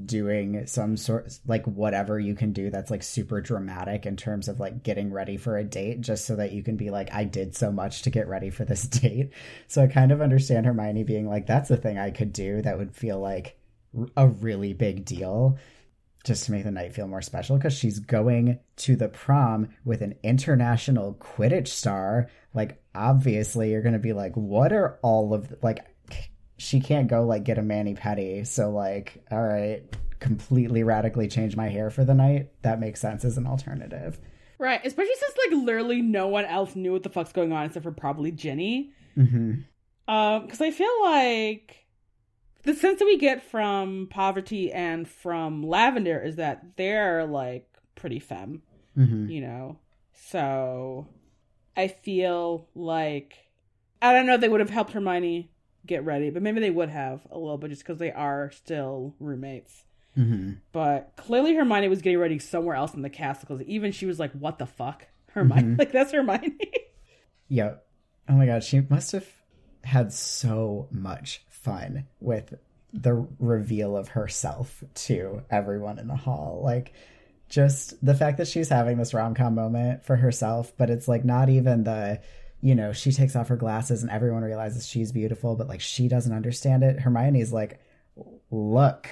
[0.05, 4.61] doing some sort like whatever you can do that's like super dramatic in terms of
[4.61, 7.57] like getting ready for a date just so that you can be like I did
[7.57, 9.33] so much to get ready for this date.
[9.67, 12.79] So I kind of understand Hermione being like that's a thing I could do that
[12.79, 13.59] would feel like
[14.17, 15.59] a really big deal
[16.25, 20.03] just to make the night feel more special because she's going to the prom with
[20.03, 22.29] an international Quidditch star.
[22.53, 25.87] Like, obviously, you're going to be like, what are all of the, like,
[26.61, 28.45] she can't go like get a mani petty.
[28.45, 29.83] So, like, all right,
[30.19, 32.51] completely radically change my hair for the night.
[32.61, 34.21] That makes sense as an alternative.
[34.59, 34.79] Right.
[34.85, 37.93] Especially since, like, literally no one else knew what the fuck's going on except for
[37.93, 38.93] probably Ginny.
[39.15, 39.55] hmm
[40.07, 41.87] Um, because I feel like
[42.65, 48.19] the sense that we get from Parvati and from Lavender is that they're, like, pretty
[48.19, 48.61] femme,
[48.95, 49.79] hmm you know?
[50.13, 51.07] So
[51.75, 53.35] I feel like,
[54.03, 55.51] I don't know they would have helped Hermione
[55.91, 59.15] get ready, but maybe they would have a little bit just because they are still
[59.21, 59.85] roommates.
[60.15, 64.07] hmm But clearly Hermione was getting ready somewhere else in the castle because even she
[64.07, 65.63] was like, "What the fuck, Hermione?
[65.75, 65.79] Mhm.
[65.79, 66.57] Like that's Hermione."
[67.53, 67.85] Yep.
[68.29, 69.27] Oh my god, she must have
[69.83, 72.55] had so much fun with
[72.93, 76.61] the reveal of herself to everyone in the hall.
[76.63, 76.93] Like
[77.49, 81.49] just the fact that she's having this rom-com moment for herself, but it's like not
[81.49, 82.21] even the
[82.61, 86.09] you know, she takes off her glasses and everyone realizes she's beautiful, but like she
[86.09, 87.01] doesn't understand it.
[87.01, 87.81] Hermione's like,
[88.51, 89.09] "Look,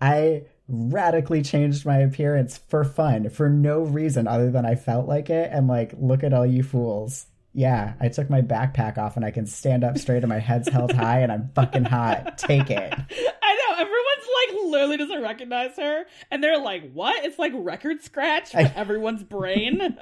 [0.00, 5.28] I radically changed my appearance for fun, for no reason other than I felt like
[5.30, 5.50] it.
[5.52, 7.26] And like, look at all you fools.
[7.52, 10.68] Yeah, I took my backpack off and I can stand up straight and my head's
[10.68, 12.38] held high and I'm fucking hot.
[12.38, 12.94] Take it.
[13.42, 18.02] I know everyone's like literally doesn't recognize her, and they're like, "What?" It's like record
[18.02, 19.80] scratch for I- everyone's brain.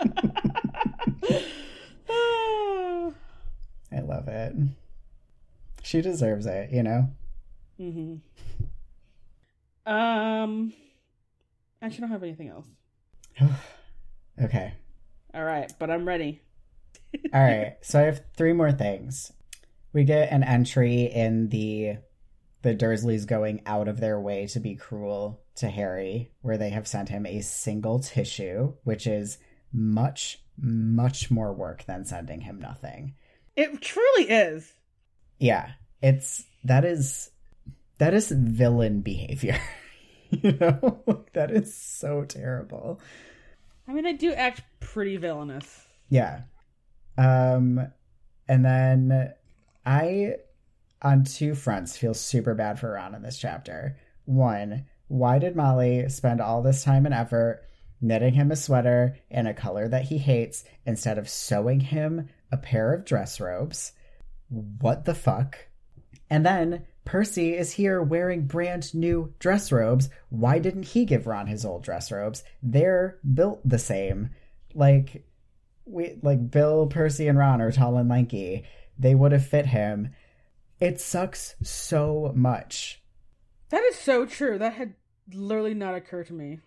[3.91, 4.55] I love it.
[5.83, 7.09] she deserves it, you know?
[7.81, 8.17] Mm-hmm.
[9.91, 10.73] Um,
[11.81, 12.67] I actually don't have anything else.
[14.43, 14.75] okay.
[15.35, 16.43] All right, but I'm ready.
[17.33, 17.77] All right.
[17.83, 19.33] So I have three more things.
[19.93, 21.99] We get an entry in the
[22.63, 26.89] the Dursleys going out of their way to be cruel to Harry, where they have
[26.89, 29.39] sent him a single tissue, which is
[29.73, 33.15] much, much more work than sending him nothing.
[33.57, 34.73] It truly is.
[35.39, 35.73] Yeah.
[36.03, 37.31] It's that is
[37.99, 39.59] that is villain behavior.
[40.31, 41.25] you know?
[41.33, 43.01] that is so terrible.
[43.87, 45.87] I mean, I do act pretty villainous.
[46.11, 46.43] Yeah.
[47.17, 47.89] Um
[48.49, 49.35] and then
[49.85, 50.37] I
[51.03, 53.97] on two fronts feel super bad for Ron in this chapter.
[54.25, 57.68] One, why did Molly spend all this time and effort
[58.01, 62.57] knitting him a sweater in a color that he hates instead of sewing him a
[62.57, 63.93] pair of dress robes?
[64.49, 65.59] What the fuck?
[66.31, 70.11] And then Percy is here wearing brand new dress robes.
[70.29, 72.45] Why didn't he give Ron his old dress robes?
[72.63, 74.31] They're built the same.
[74.75, 75.25] Like
[75.87, 78.65] we like Bill, Percy, and Ron are tall and lanky.
[78.99, 80.15] They would have fit him.
[80.81, 83.03] It sucks so much.
[83.71, 84.59] That is so true.
[84.59, 84.95] That had
[85.33, 86.61] literally not occurred to me.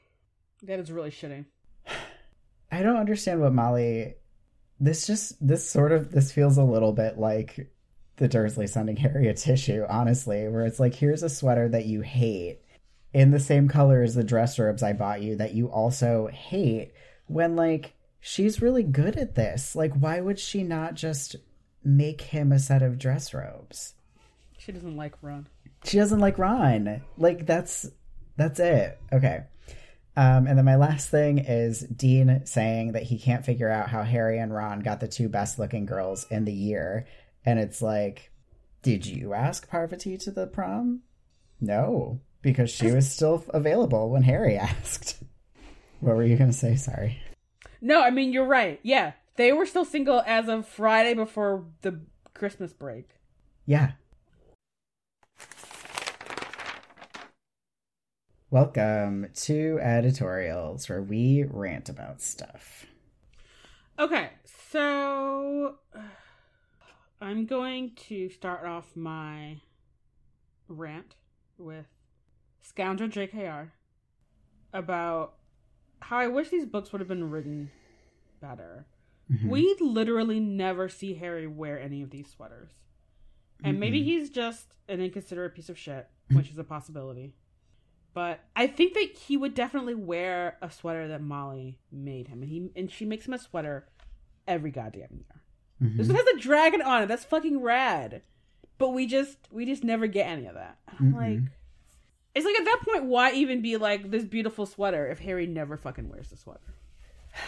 [0.63, 1.45] That is really shitty.
[2.71, 4.15] I don't understand what Molly.
[4.79, 7.71] This just this sort of this feels a little bit like
[8.17, 12.01] the Dursley sending Harry a tissue, honestly, where it's like, here's a sweater that you
[12.01, 12.61] hate
[13.13, 16.93] in the same color as the dress robes I bought you that you also hate.
[17.27, 21.35] When like she's really good at this, like why would she not just
[21.83, 23.95] make him a set of dress robes?
[24.57, 25.47] She doesn't like Ron.
[25.83, 27.01] She doesn't like Ron.
[27.17, 27.89] Like that's
[28.37, 28.99] that's it.
[29.11, 29.43] Okay.
[30.17, 34.03] Um, and then my last thing is Dean saying that he can't figure out how
[34.03, 37.07] Harry and Ron got the two best looking girls in the year.
[37.45, 38.31] And it's like,
[38.81, 41.01] did you ask Parvati to the prom?
[41.61, 45.21] No, because she was still available when Harry asked.
[46.01, 46.75] What were you going to say?
[46.75, 47.21] Sorry.
[47.79, 48.79] No, I mean, you're right.
[48.83, 49.13] Yeah.
[49.37, 52.01] They were still single as of Friday before the
[52.33, 53.09] Christmas break.
[53.65, 53.91] Yeah.
[58.51, 62.85] Welcome to editorials where we rant about stuff.
[63.97, 65.75] Okay, so
[67.21, 69.61] I'm going to start off my
[70.67, 71.15] rant
[71.57, 71.85] with
[72.61, 73.69] Scoundrel JKR
[74.73, 75.35] about
[76.01, 77.71] how I wish these books would have been written
[78.41, 78.85] better.
[79.31, 79.47] Mhm.
[79.47, 82.71] We literally never see Harry wear any of these sweaters.
[83.63, 87.33] And maybe he's just an inconsiderate piece of shit, which is a possibility.
[88.13, 92.41] But I think that he would definitely wear a sweater that Molly made him.
[92.41, 93.87] And he and she makes him a sweater
[94.47, 95.41] every goddamn year.
[95.81, 95.97] Mhm.
[95.97, 97.07] This one has a dragon on it.
[97.07, 98.21] That's fucking rad.
[98.77, 100.77] But we just we just never get any of that.
[100.99, 101.15] I'm Mm-mm.
[101.15, 101.51] like
[102.35, 105.77] it's like at that point, why even be like this beautiful sweater if Harry never
[105.77, 106.59] fucking wears the sweater?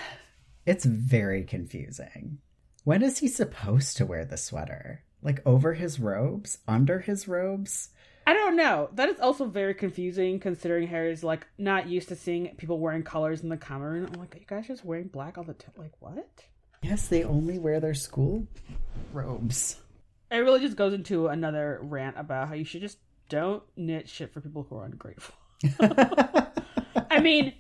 [0.66, 2.38] It's very confusing.
[2.86, 5.04] When is he supposed to wear the sweater?
[5.22, 6.60] Like over his robes?
[6.70, 7.90] Under his robes?
[8.26, 8.90] I don't know.
[8.94, 13.42] That is also very confusing considering Harry's like not used to seeing people wearing colors
[13.42, 14.10] in the common room.
[14.14, 15.74] I'm like, you guys just wearing black all the time?
[15.78, 16.46] Like what?
[16.82, 18.48] Yes, they only wear their school
[19.12, 19.78] robes.
[20.32, 22.98] It really just goes into another rant about how you should just
[23.30, 25.36] don't knit shit for people who are ungrateful.
[25.80, 27.54] I mean,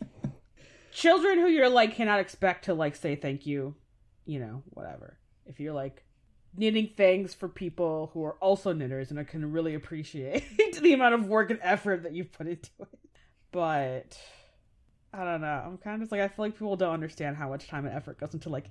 [0.91, 3.76] children who you're like cannot expect to like say thank you,
[4.26, 5.18] you know, whatever.
[5.45, 6.03] If you're like
[6.56, 10.43] knitting things for people who are also knitters and I can really appreciate
[10.82, 12.99] the amount of work and effort that you've put into it.
[13.51, 14.18] But
[15.14, 15.64] I don't know.
[15.66, 17.95] I'm kind of just like I feel like people don't understand how much time and
[17.95, 18.66] effort goes into like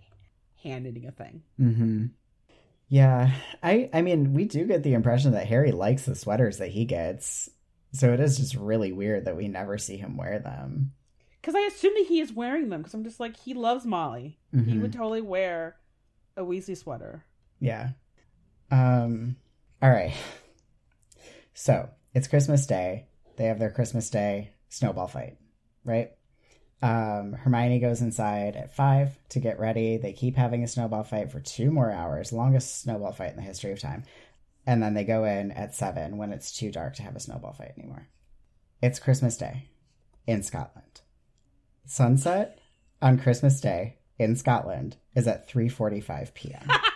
[0.62, 1.43] hand knitting a thing.
[1.61, 2.07] Mm-hmm.
[2.89, 6.68] Yeah, I I mean, we do get the impression that Harry likes the sweaters that
[6.70, 7.49] he gets,
[7.93, 10.93] so it is just really weird that we never see him wear them.
[11.41, 12.80] Because I assume that he is wearing them.
[12.83, 14.39] Because I'm just like, he loves Molly.
[14.53, 14.83] He Mhm.
[14.83, 15.76] would totally wear
[16.37, 17.24] a Weasley sweater.
[17.62, 17.90] Yeah.
[18.72, 19.36] Um.
[19.80, 20.14] All right.
[21.54, 23.06] So it's Christmas Day.
[23.36, 25.36] They have their Christmas Day snowball fight,
[25.84, 26.10] right?
[26.82, 29.96] Um, Hermione goes inside at five to get ready.
[29.96, 33.42] They keep having a snowball fight for two more hours, longest snowball fight in the
[33.42, 34.02] history of time.
[34.66, 37.52] And then they go in at seven when it's too dark to have a snowball
[37.52, 38.08] fight anymore.
[38.82, 39.68] It's Christmas Day
[40.26, 41.02] in Scotland.
[41.86, 42.58] Sunset
[43.00, 46.68] on Christmas Day in Scotland is at 3:45 p.m.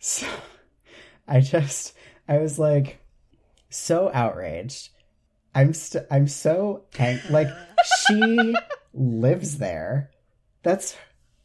[0.00, 0.26] So
[1.28, 1.94] I just
[2.26, 2.98] I was like
[3.68, 4.88] so outraged.
[5.54, 7.48] I'm st- I'm so ang- like
[8.08, 8.54] she
[8.94, 10.10] lives there.
[10.62, 10.96] That's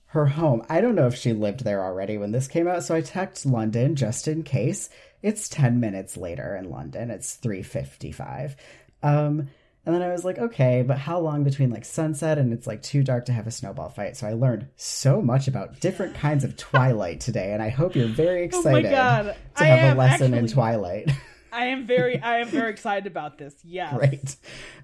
[0.07, 0.63] her home.
[0.69, 3.51] I don't know if she lived there already when this came out, so I texted
[3.51, 4.89] London just in case.
[5.21, 7.11] It's 10 minutes later in London.
[7.11, 8.55] It's 3:55.
[9.03, 9.49] Um
[9.85, 12.81] and then I was like, okay, but how long between like sunset and it's like
[12.81, 14.17] too dark to have a snowball fight?
[14.17, 18.07] So I learned so much about different kinds of Twilight today, and I hope you're
[18.07, 21.11] very excited oh to I have a lesson in Twilight.
[21.51, 23.53] I am very I am very excited about this.
[23.63, 23.93] Yes.
[23.95, 24.35] Great.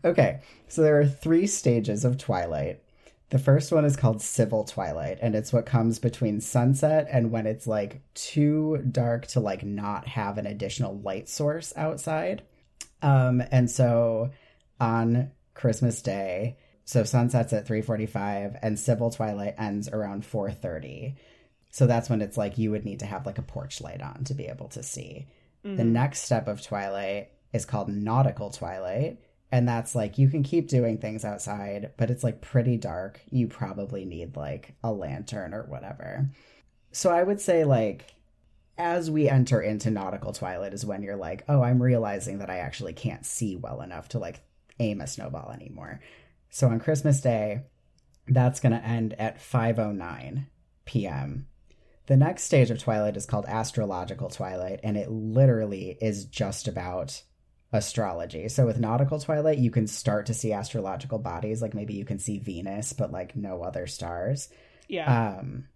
[0.06, 2.82] Okay, so there are three stages of Twilight.
[3.32, 7.48] The first one is called Civil Twilight, and it's what comes between sunset and when
[7.48, 12.44] it's like too dark to like not have an additional light source outside.
[13.02, 14.30] Um, and so
[14.82, 21.16] on Christmas Day, so sunset's at 3:45 and Civil Twilight ends around 4:30.
[21.70, 24.26] So that's when it's like you would need to have like a porch light on
[24.26, 25.28] to be able to see.
[25.64, 25.94] The mm-hmm.
[25.94, 29.20] next step of Twilight is called Nautical Twilight.
[29.52, 33.20] And that's like you can keep doing things outside, but it's like pretty dark.
[33.30, 36.30] You probably need like a lantern or whatever.
[36.94, 38.16] So I would say, like,
[38.78, 42.60] as we enter into Nautical Twilight, is when you're like, oh, I'm realizing that I
[42.60, 44.42] actually can't see well enough to like
[44.80, 46.02] aim a snowball anymore.
[46.50, 47.62] So on Christmas Day,
[48.28, 50.46] that's going to end at 5:09
[50.86, 51.48] p.m.
[52.08, 57.24] The next stage of Twilight is called Astrological Twilight, and it literally is just about
[57.74, 58.50] astrology.
[58.50, 62.20] So with Nautical Twilight, you can start to see astrological bodies, like maybe you can
[62.20, 64.50] see Venus, but like no other stars.
[64.88, 65.38] Yeah.
[65.40, 65.68] Um,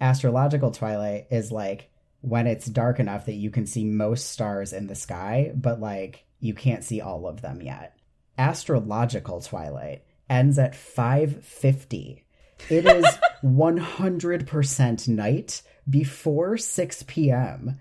[0.00, 4.86] astrological Twilight is like when it's dark enough that you can see most stars in
[4.86, 7.96] the sky, but like you can't see all of them yet.
[8.38, 12.24] Astrological Twilight ends at 550.
[12.70, 13.04] It is
[13.44, 17.80] 100% night before 6 p.m.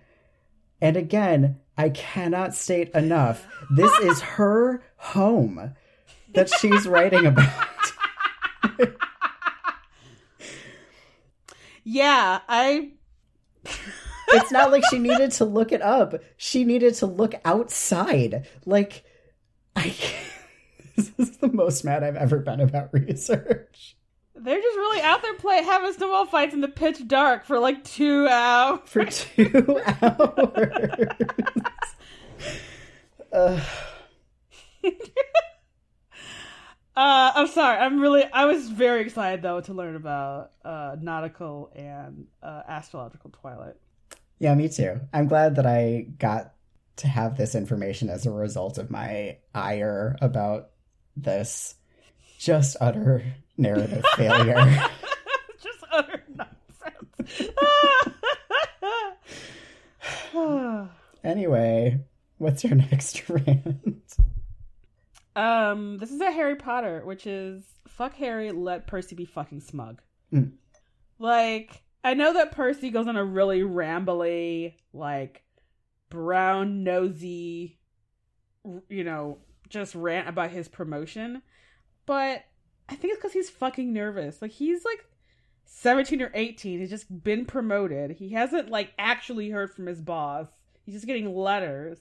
[0.81, 3.47] And again, I cannot state enough.
[3.69, 5.75] This is her home
[6.33, 7.49] that she's writing about.
[11.83, 12.91] yeah, I
[14.29, 16.15] It's not like she needed to look it up.
[16.37, 18.47] She needed to look outside.
[18.65, 19.03] Like,
[19.75, 20.20] I can't.
[21.21, 23.95] This is the most mad I've ever been about research.
[24.33, 27.83] they're just really out there playing having snowball fights in the pitch dark for like
[27.83, 28.79] two hours.
[28.89, 31.07] For two hours.
[33.31, 33.61] Ugh.
[36.93, 37.77] Uh, I'm sorry.
[37.77, 38.25] I'm really.
[38.25, 43.75] I was very excited though to learn about uh, nautical and uh, astrological twilight.
[44.39, 44.99] Yeah, me too.
[45.13, 46.53] I'm glad that I got
[46.97, 50.71] to have this information as a result of my ire about
[51.15, 51.75] this
[52.39, 53.23] just utter
[53.57, 54.89] narrative failure.
[55.61, 57.51] just utter nonsense.
[61.23, 61.99] anyway,
[62.37, 64.15] what's your next rant?
[65.35, 70.01] um, this is a Harry Potter, which is fuck Harry, let Percy be fucking smug.
[70.33, 70.53] Mm.
[71.19, 75.43] Like, I know that Percy goes on a really rambly, like,
[76.09, 77.79] brown nosy,
[78.89, 79.37] you know,
[79.71, 81.41] just rant about his promotion,
[82.05, 82.43] but
[82.89, 84.41] I think it's because he's fucking nervous.
[84.41, 85.03] Like, he's like
[85.65, 86.79] 17 or 18.
[86.79, 88.11] He's just been promoted.
[88.11, 90.47] He hasn't, like, actually heard from his boss.
[90.83, 91.99] He's just getting letters.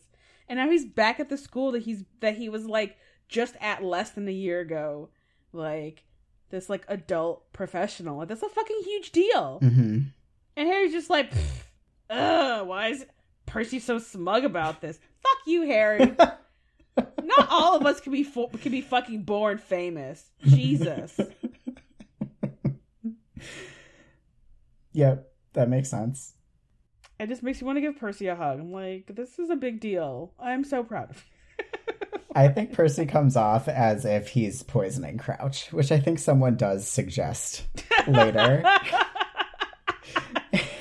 [0.50, 2.98] And now he's back at the school that he's that he was like
[3.28, 5.10] just at less than a year ago.
[5.52, 6.02] Like
[6.50, 8.18] this like adult professional.
[8.18, 9.60] Like that's a fucking huge deal.
[9.62, 9.98] Mm-hmm.
[10.56, 11.32] And Harry's just like,
[12.10, 13.06] ugh, why is
[13.46, 14.98] Percy so smug about this?
[15.22, 16.16] Fuck you, Harry.
[17.36, 20.30] Not all of us can be fo- can be fucking born famous.
[20.44, 21.18] Jesus.
[24.92, 26.34] Yep, that makes sense.
[27.18, 28.60] It just makes you want to give Percy a hug.
[28.60, 30.32] I'm like, this is a big deal.
[30.38, 31.24] I'm so proud of
[31.58, 31.64] you.
[32.34, 36.86] I think Percy comes off as if he's poisoning Crouch, which I think someone does
[36.86, 37.64] suggest
[38.06, 38.62] later.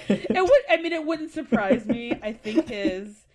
[0.07, 2.13] it would I mean it wouldn't surprise me.
[2.21, 3.25] I think his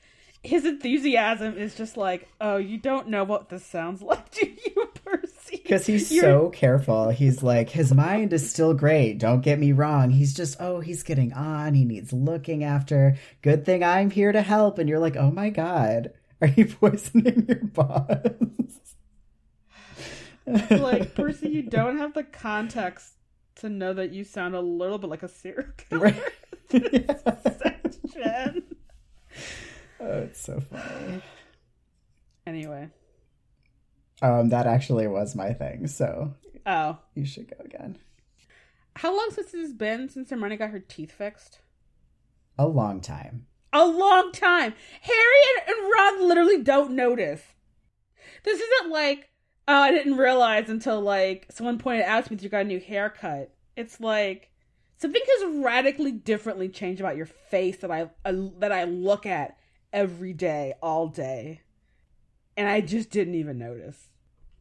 [0.44, 4.88] his enthusiasm is just like, oh, you don't know what this sounds like, do you,
[5.04, 5.56] Percy?
[5.62, 7.10] Because he's You're- so careful.
[7.10, 9.18] He's like, his mind is still great.
[9.18, 10.10] Don't get me wrong.
[10.10, 11.74] He's just, oh, he's getting on.
[11.74, 13.16] He needs looking after.
[13.42, 14.78] Good thing I'm here to help.
[14.78, 18.08] And you're like, oh my God, are you poisoning your boss?
[20.70, 23.14] like Percy, you don't have the context
[23.56, 26.14] to know that you sound a little bit like a serial killer.
[26.70, 27.20] Right.
[28.02, 28.62] Section.
[30.00, 31.22] Oh, it's so funny.
[32.46, 32.90] Anyway,
[34.22, 35.86] Um, that actually was my thing.
[35.86, 36.34] So
[36.66, 37.98] oh, you should go again.
[38.96, 41.60] how long since it's been since Hermione got her teeth fixed?
[42.58, 43.46] A long time.
[43.72, 44.74] A long time.
[45.00, 47.42] Harry and, and Ron literally don't notice.
[48.44, 49.30] This isn't like,
[49.66, 52.64] oh, I didn't realize until like someone pointed out to me that you got a
[52.64, 53.52] new haircut.
[53.76, 54.50] It's like
[54.98, 59.56] something has radically differently changed about your face that I uh, that I look at
[59.94, 61.62] every day, all day,
[62.56, 64.10] and I just didn't even notice.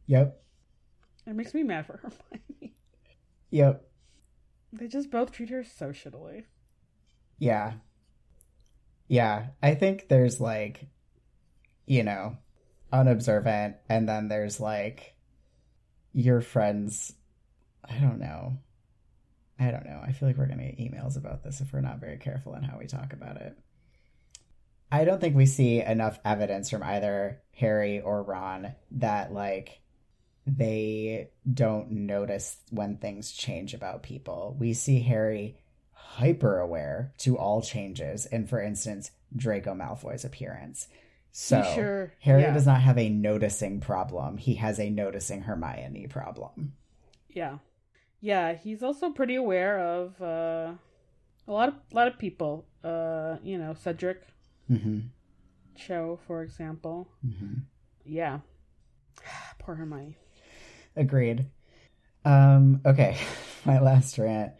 [0.06, 0.40] Yep.
[1.26, 2.74] It makes me mad for Hermione.
[3.50, 3.84] Yep.
[4.72, 6.44] They just both treat her so shittily.
[7.38, 7.74] Yeah.
[9.08, 9.48] Yeah.
[9.62, 10.86] I think there's like,
[11.86, 12.36] you know,
[12.92, 15.14] unobservant, and then there's like
[16.12, 17.12] your friends.
[17.84, 18.58] I don't know.
[19.58, 20.00] I don't know.
[20.04, 22.54] I feel like we're going to get emails about this if we're not very careful
[22.54, 23.56] in how we talk about it.
[24.94, 29.80] I don't think we see enough evidence from either Harry or Ron that, like,
[30.46, 34.56] they don't notice when things change about people.
[34.58, 35.56] We see Harry
[35.90, 40.86] hyper aware to all changes, and for instance, Draco Malfoy's appearance.
[41.32, 42.12] So sure?
[42.20, 42.52] Harry Yeah.
[42.54, 44.36] does not have a noticing problem.
[44.36, 46.74] He has a noticing Hermione problem.
[47.28, 47.58] Yeah.
[48.20, 50.74] Yeah, he's also pretty aware of uh,
[51.48, 52.66] a lot of lot of people.
[52.84, 54.22] Uh, you know, Cedric
[54.70, 55.00] Mm-hmm.
[55.76, 57.08] Cho, for example.
[57.26, 57.54] Mm-hmm.
[58.04, 58.40] Yeah.
[59.58, 60.16] Poor Hermione.
[60.96, 61.46] Agreed.
[62.24, 63.16] Um, okay.
[63.64, 64.52] My last rant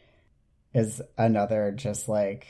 [0.73, 2.47] is another just like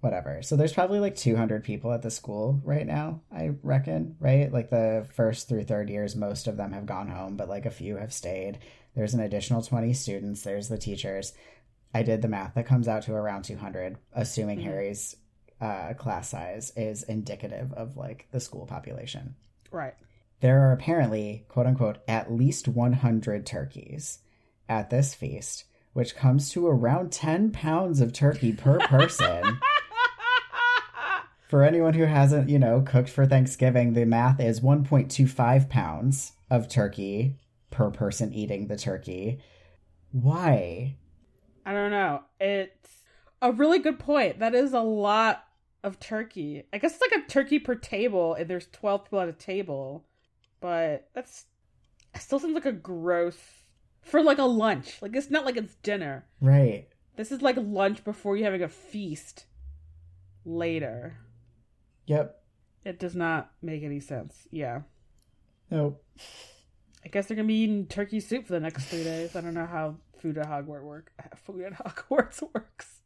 [0.00, 0.42] whatever.
[0.42, 4.52] So there's probably like 200 people at the school right now, I reckon, right?
[4.52, 7.70] Like the first through third years, most of them have gone home, but like a
[7.70, 8.58] few have stayed.
[8.94, 11.32] There's an additional 20 students, there's the teachers.
[11.92, 14.64] I did the math that comes out to around 200, assuming Mhm.
[14.64, 15.16] Harry's
[15.60, 19.34] uh, class size is indicative of like the school population
[19.70, 19.94] Right.
[20.40, 24.18] there are apparently, quote unquote, at least 100 turkeys
[24.68, 29.58] at this feast, which comes to around 10 pounds of turkey per person.
[31.48, 36.68] for anyone who hasn't, you know, cooked for Thanksgiving, the math is 1.25 pounds of
[36.68, 37.36] turkey
[37.70, 39.38] per person eating the turkey.
[40.12, 40.96] Why?
[41.64, 42.22] I don't know.
[42.40, 42.90] It's
[43.42, 44.38] a really good point.
[44.40, 45.44] That is a lot
[45.82, 46.64] of turkey.
[46.72, 50.04] I guess it's like a turkey per table, and there's 12 people at a table.
[50.60, 51.46] But that's
[52.14, 53.38] it still seems like a gross
[54.02, 55.00] for like a lunch.
[55.00, 56.26] Like it's not like it's dinner.
[56.40, 56.88] Right.
[57.16, 59.46] This is like lunch before you're having a feast
[60.44, 61.18] later.
[62.06, 62.42] Yep.
[62.84, 64.48] It does not make any sense.
[64.50, 64.82] Yeah.
[65.70, 66.02] Nope.
[67.04, 69.36] I guess they're gonna be eating turkey soup for the next three days.
[69.36, 71.12] I don't know how food at Hogwarts work.
[71.44, 73.00] Food at Hogwarts works.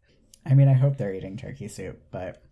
[0.45, 2.43] I mean, I hope they're eating turkey soup, but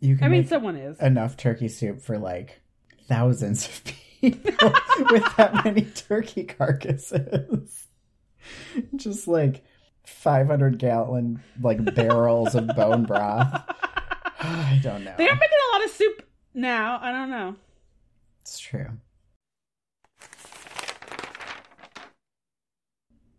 [0.00, 0.98] you can I mean, make someone is.
[1.00, 2.60] enough turkey soup for like
[3.06, 3.84] thousands of
[4.20, 4.72] people
[5.10, 7.86] with that many turkey carcasses.
[8.96, 9.62] Just like
[10.06, 13.52] 500 gallon like barrels of bone broth.
[14.40, 15.14] I don't know.
[15.18, 16.22] They are making a lot of soup
[16.54, 16.98] now.
[17.02, 17.56] I don't know.
[18.40, 18.86] It's true.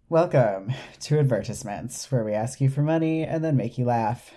[0.09, 4.31] Welcome to Advertisements, where we ask you for money and then make you laugh.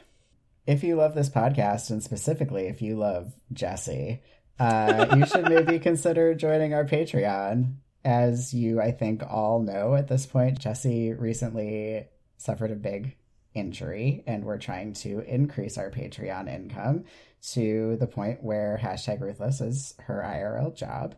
[0.66, 4.22] If you love this podcast, and specifically if you love Jessie,
[4.58, 7.76] uh, you should maybe consider joining our Patreon.
[8.04, 12.06] As you, I think, all know at this point, Jessie recently
[12.36, 13.16] suffered a big
[13.54, 17.04] injury, and we're trying to increase our Patreon income
[17.52, 21.14] to the point where hashtag ruthless is her IRL job.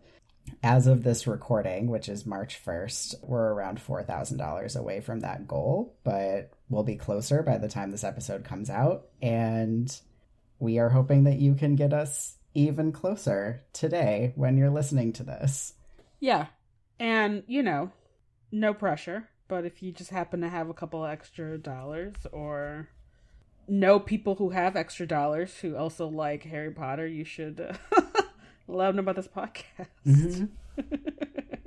[0.62, 5.96] As of this recording, which is March 1st, we're around $4,000 away from that goal,
[6.04, 9.06] but we'll be closer by the time this episode comes out.
[9.22, 9.94] And
[10.58, 15.22] we are hoping that you can get us even closer today when you're listening to
[15.22, 15.74] this.
[16.20, 16.46] Yeah.
[16.98, 17.92] And, you know,
[18.50, 19.28] no pressure.
[19.48, 22.88] But if you just happen to have a couple extra dollars or
[23.68, 28.00] know people who have extra dollars who also like Harry Potter, you should uh,
[28.68, 29.88] let them know about this podcast.
[30.06, 30.44] Mm-hmm.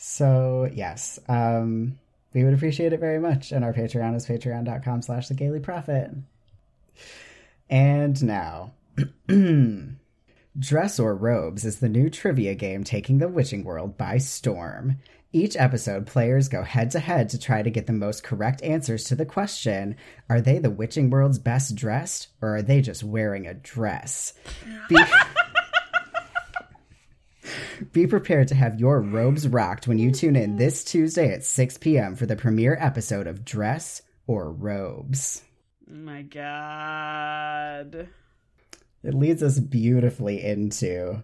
[0.00, 1.98] So, yes, um,
[2.32, 3.50] we would appreciate it very much.
[3.50, 6.12] And our Patreon is patreon.com slash the Gayly Prophet.
[7.68, 8.74] And now,
[10.58, 14.98] Dress or Robes is the new trivia game taking the witching world by storm.
[15.32, 19.04] Each episode, players go head to head to try to get the most correct answers
[19.04, 19.96] to the question
[20.30, 24.32] Are they the witching world's best dressed, or are they just wearing a dress?
[24.88, 24.96] Be-
[27.92, 31.78] Be prepared to have your robes rocked when you tune in this Tuesday at 6
[31.78, 32.16] p.m.
[32.16, 35.42] for the premiere episode of Dress or Robes.
[35.88, 38.08] Oh my god.
[39.04, 41.22] It leads us beautifully into.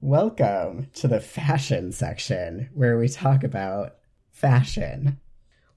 [0.00, 3.96] Welcome to the fashion section where we talk about
[4.30, 5.18] fashion.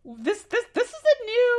[0.05, 0.88] This this this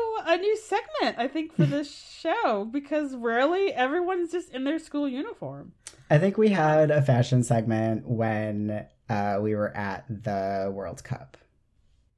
[0.00, 1.90] new a new segment I think for this
[2.20, 5.72] show because rarely everyone's just in their school uniform.
[6.10, 11.36] I think we had a fashion segment when uh, we were at the World Cup.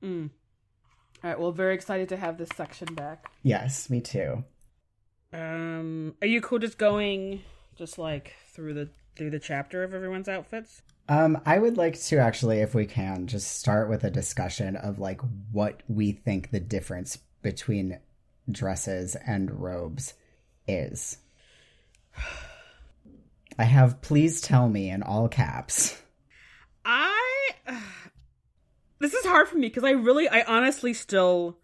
[0.03, 0.31] Mm.
[1.23, 1.39] All right.
[1.39, 3.31] Well, very excited to have this section back.
[3.43, 4.45] Yes, me too.
[5.33, 7.43] Um, are you cool just going
[7.77, 10.83] just like through the through the chapter of everyone's outfits?
[11.09, 14.99] Um, I would like to actually, if we can, just start with a discussion of
[14.99, 15.21] like
[15.51, 17.99] what we think the difference between
[18.51, 20.15] dresses and robes
[20.67, 21.19] is.
[23.59, 26.01] I have please tell me in all caps.
[26.85, 27.31] I
[29.03, 31.59] this is hard for me because I really, I honestly still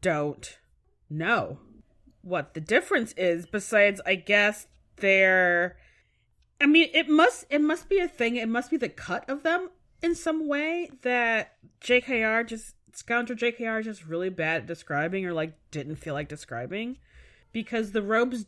[0.00, 0.58] don't
[1.10, 1.58] know
[2.22, 3.46] what the difference is.
[3.46, 5.76] Besides, I guess they're.
[6.60, 8.36] I mean, it must it must be a thing.
[8.36, 9.70] It must be the cut of them
[10.02, 15.32] in some way that JKR just scoundrel JKR is just really bad at describing or
[15.32, 16.98] like didn't feel like describing
[17.52, 18.46] because the robes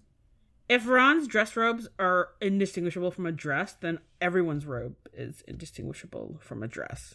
[0.69, 6.63] if Ron's dress robes are indistinguishable from a dress, then everyone's robe is indistinguishable from
[6.63, 7.15] a dress.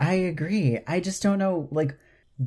[0.00, 0.78] I agree.
[0.86, 1.98] I just don't know, like,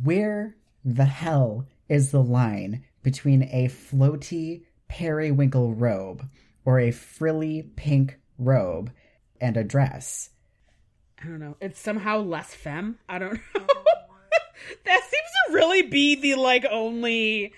[0.03, 6.27] where the hell is the line between a floaty periwinkle robe
[6.65, 8.91] or a frilly pink robe
[9.39, 10.29] and a dress?
[11.21, 11.55] I don't know.
[11.61, 12.97] It's somehow less femme.
[13.07, 13.67] I don't know.
[14.85, 17.53] That seems to really be the like only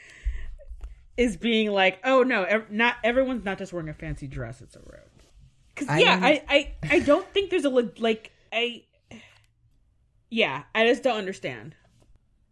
[1.18, 4.76] is being like, oh no, ev- not everyone's not just wearing a fancy dress; it's
[4.76, 5.24] a robe.
[5.76, 8.84] Because yeah, am- I, I I don't think there's a like I.
[10.30, 11.76] Yeah, I just don't understand.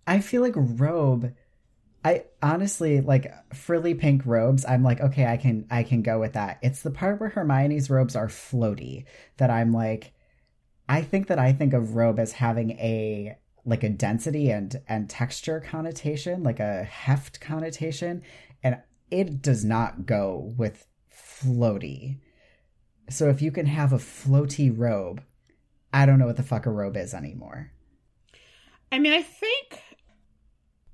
[0.06, 1.34] I feel like robe.
[2.04, 4.66] I honestly like frilly pink robes.
[4.66, 6.60] I'm like, okay, I can I can go with that.
[6.62, 9.06] It's the part where Hermione's robes are floaty
[9.38, 10.14] that I'm like,
[10.90, 15.10] I think that I think of robe as having a like a density and and
[15.10, 18.24] texture connotation, like a heft connotation,
[18.64, 22.18] and it does not go with floaty.
[23.10, 25.24] So if you can have a floaty robe,
[25.94, 27.72] I don't know what the fuck a robe is anymore.
[28.92, 29.82] I mean, I think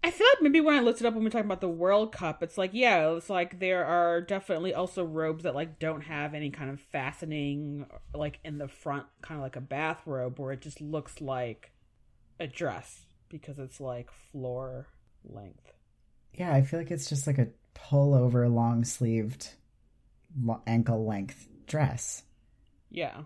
[0.03, 1.67] I feel like maybe when I looked it up when we are talking about the
[1.67, 6.01] World Cup, it's like yeah, it's like there are definitely also robes that like don't
[6.01, 10.51] have any kind of fastening like in the front, kind of like a bathrobe, where
[10.51, 11.71] it just looks like
[12.39, 14.87] a dress because it's like floor
[15.23, 15.73] length.
[16.33, 19.49] Yeah, I feel like it's just like a pullover, long sleeved,
[20.65, 22.23] ankle length dress.
[22.89, 23.23] Yeah.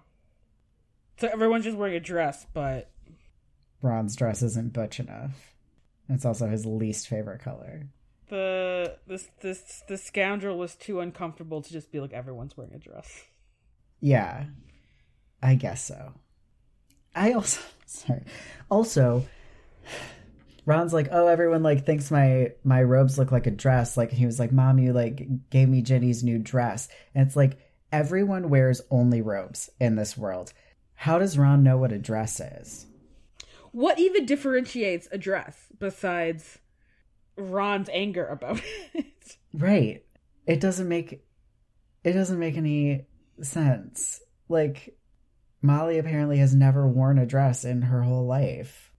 [1.18, 2.90] So everyone's just wearing a dress, but
[3.82, 5.54] Ron's dress isn't butch enough.
[6.10, 7.88] It's also his least favorite color.
[8.30, 12.80] the this this the scoundrel was too uncomfortable to just be like everyone's wearing a
[12.80, 13.26] dress.
[14.00, 14.46] Yeah,
[15.44, 16.14] I guess so.
[17.16, 18.24] I also sorry.
[18.70, 19.26] Also,
[20.66, 23.98] Ron's like, oh, everyone like thinks my my robes look like a dress.
[23.98, 27.58] Like he was like, mom, you like gave me Ginny's new dress, and it's like
[27.92, 30.54] everyone wears only robes in this world.
[30.94, 32.86] How does Ron know what a dress is?
[33.72, 36.60] What even differentiates a dress besides
[37.38, 38.62] Ron's anger about
[38.94, 39.38] it?
[39.54, 40.04] Right.
[40.46, 41.24] It doesn't make
[42.04, 43.06] it doesn't make any
[43.42, 44.22] sense.
[44.50, 44.96] Like
[45.62, 48.92] Molly apparently has never worn a dress in her whole life.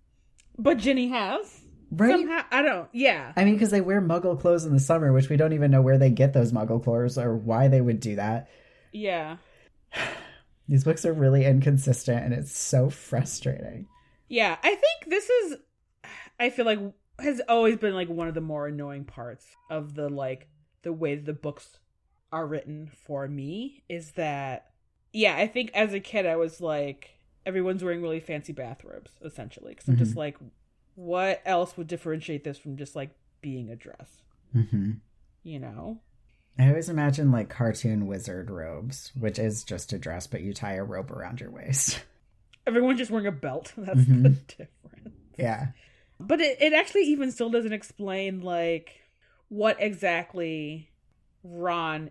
[0.58, 1.60] But Ginny has.
[1.90, 2.12] Right?
[2.12, 3.32] Somehow I don't yeah.
[3.36, 5.82] I mean, because they wear muggle clothes in the summer, which we don't even know
[5.82, 8.48] where they get those muggle clothes or why they would do that.
[8.92, 9.36] Yeah.
[10.68, 13.88] These books are really inconsistent and it's so frustrating.
[14.28, 14.56] Yeah.
[14.62, 15.56] I think this is
[16.40, 16.78] I feel like
[17.18, 20.48] has always been like one of the more annoying parts of the like
[20.82, 21.78] the way the books
[22.32, 24.71] are written for me is that
[25.12, 27.10] yeah, I think as a kid I was like
[27.44, 30.36] everyone's wearing really fancy bathrobes essentially because I'm just like
[30.94, 33.10] what else would differentiate this from just like
[33.40, 34.92] being a dress, hmm
[35.42, 35.98] you know?
[36.58, 40.74] I always imagine like cartoon wizard robes, which is just a dress, but you tie
[40.74, 42.04] a rope around your waist.
[42.66, 43.72] Everyone's just wearing a belt.
[43.78, 44.22] That's Mhm.
[44.22, 45.16] the difference.
[45.38, 45.68] yeah.
[46.20, 49.00] But it, it actually even still doesn't explain like
[49.48, 50.90] what exactly
[51.42, 52.10] Ron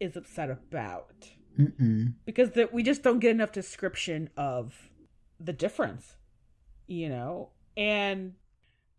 [0.00, 1.28] is upset about.
[1.58, 2.14] Mm-mm.
[2.24, 4.90] Because the, we just don't get enough description of
[5.38, 6.16] the difference,
[6.86, 7.50] you know?
[7.76, 8.34] And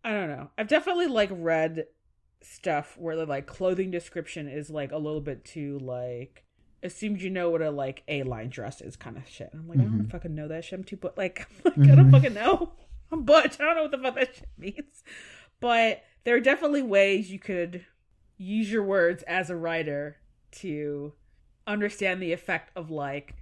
[0.04, 0.50] I don't know.
[0.56, 1.86] I've definitely like read
[2.42, 6.44] stuff where the like clothing description is like a little bit too like
[6.82, 9.50] assumed you know what a like a line dress is kind of shit.
[9.52, 10.10] I'm like, I don't Mhm.
[10.10, 10.78] fucking know that shit.
[10.78, 12.10] I'm too but like, like I don't Mhm.
[12.12, 12.72] fucking know.
[13.12, 13.58] I'm butch.
[13.60, 15.02] I don't know what the fuck that shit means.
[15.60, 17.84] But there are definitely ways you could
[18.36, 20.18] use your words as a writer
[20.52, 21.14] to
[21.66, 23.34] understand the effect of like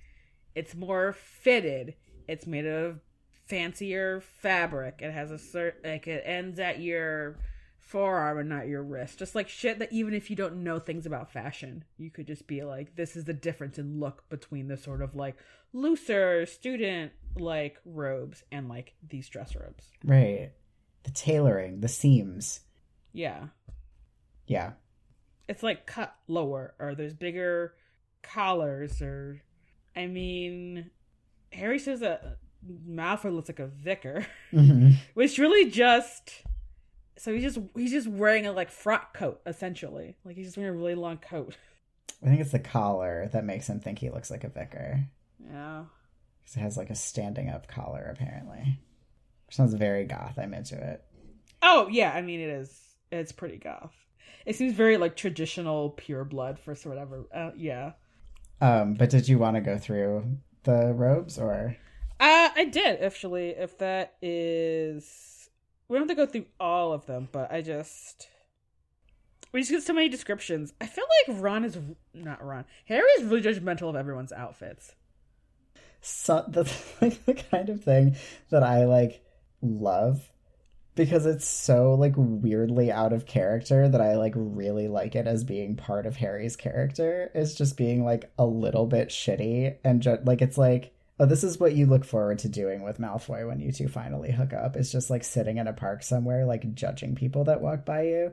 [0.55, 1.95] it's more fitted.
[2.29, 3.01] It's made of
[3.47, 5.01] fancier fabric.
[5.01, 7.39] It has a certain like it ends at your
[7.79, 9.19] forearm and not your wrist.
[9.19, 12.47] Just like shit that even if you don't know things about fashion, you could just
[12.47, 15.37] be like, this is the difference in look between the sort of like
[15.73, 19.91] looser student like robes and like these dress robes.
[20.05, 20.53] Right.
[21.05, 22.61] the tailoring, the seams.
[23.13, 23.49] Yeah.
[24.47, 24.73] Yeah.
[25.49, 27.75] It's like cut lower, or there's bigger
[28.25, 29.41] collars, or.
[29.97, 30.91] I mean,
[31.53, 32.39] Harry says that
[32.89, 36.43] Malfoy looks like a vicar, hmm which really just.
[37.17, 40.75] So he's just he's just wearing a like frock coat essentially, like he's just wearing
[40.75, 41.57] a really long coat.
[42.23, 45.05] I think it's the collar that makes him think he looks like a vicar.
[45.39, 45.85] Yeah.
[46.43, 48.81] Because it has like a standing up collar, apparently.
[49.51, 50.39] Sounds very goth.
[50.39, 51.05] I'm into it.
[51.63, 52.81] Oh yeah, I mean it is.
[53.13, 53.95] It's pretty goth.
[54.45, 57.25] It seems very like traditional pure blood for whatever.
[57.33, 57.93] Uh, yeah.
[58.61, 61.77] Um, but did you want to go through the robes or?
[62.21, 63.51] Uh, I did actually.
[63.51, 65.51] If that is,
[65.89, 68.29] we don't have to go through all of them, but I just
[69.53, 70.73] we just get so many descriptions.
[70.81, 71.79] I feel like Ron is
[72.13, 72.65] not Ron.
[72.87, 74.95] Harry is really judgmental of everyone's outfits.
[76.01, 78.17] so that's like the kind of thing
[78.51, 79.25] that I like
[79.63, 80.29] love
[80.95, 85.43] because it's so like weirdly out of character that I like really like it as
[85.43, 87.31] being part of Harry's character.
[87.35, 91.45] Is just being like a little bit shitty and ju- like it's like oh this
[91.45, 94.77] is what you look forward to doing with Malfoy when you two finally hook up.
[94.77, 98.33] It's just like sitting in a park somewhere like judging people that walk by you.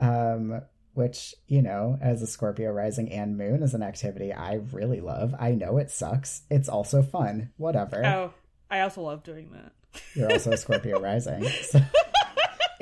[0.00, 0.62] Um
[0.94, 5.34] which you know as a Scorpio rising and moon is an activity I really love.
[5.38, 6.42] I know it sucks.
[6.50, 7.50] It's also fun.
[7.58, 8.04] Whatever.
[8.04, 8.34] Oh,
[8.70, 9.72] I also love doing that.
[10.14, 11.44] You're also a Scorpio rising.
[11.44, 11.80] So.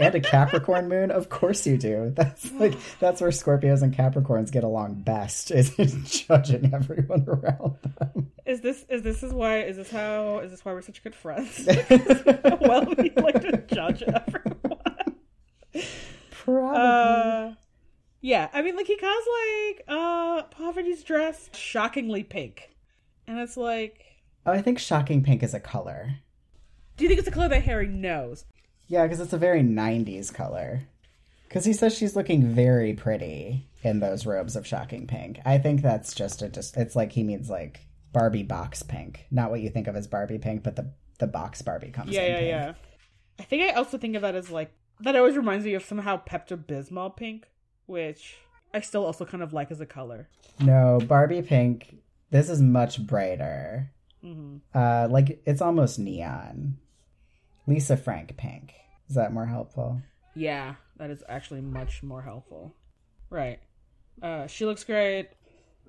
[0.01, 2.11] And a Capricorn moon, of course you do.
[2.17, 5.75] That's like that's where Scorpios and Capricorns get along best is
[6.27, 8.33] judging everyone around them.
[8.47, 11.15] Is this is this is why is this how is this why we're such good
[11.15, 11.67] friends?
[11.67, 15.17] well, we like to judge everyone.
[16.31, 16.81] Probably.
[16.81, 17.53] Uh,
[18.23, 19.25] yeah, I mean, like he calls
[19.69, 22.75] like uh Parvati's dress shockingly pink,
[23.27, 24.03] and it's like,
[24.47, 26.21] oh, I think shocking pink is a color.
[27.01, 28.45] Do you think it's a color that Harry knows?
[28.89, 30.83] Yeah, because it's a very '90s color.
[31.49, 35.41] Because he says she's looking very pretty in those robes of shocking pink.
[35.45, 36.77] I think that's just a just.
[36.77, 37.81] It's like he means like
[38.13, 41.63] Barbie box pink, not what you think of as Barbie pink, but the the box
[41.63, 42.49] Barbie comes Yeah, in yeah, pink.
[42.51, 42.73] yeah.
[43.39, 44.71] I think I also think of that as like
[45.01, 45.17] that.
[45.17, 47.49] Always reminds me of somehow Pepto Bismol pink,
[47.87, 48.37] which
[48.75, 50.29] I still also kind of like as a color.
[50.61, 51.97] No, Barbie pink.
[52.31, 53.91] This is much brighter.
[54.21, 56.77] hmm Uh, like it's almost neon.
[57.71, 58.75] Lisa Frank pink.
[59.09, 60.03] Is that more helpful?
[60.35, 62.75] Yeah, that is actually much more helpful.
[63.31, 63.61] Right.
[64.21, 65.29] Uh, she looks great.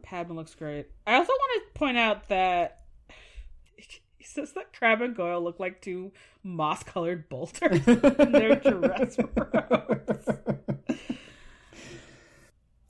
[0.04, 0.90] Padma looks great.
[1.08, 2.84] I also want to point out that
[3.76, 6.12] he says that Crabbe and Goyle look like two
[6.44, 10.30] moss-colored bolters in their dress robes.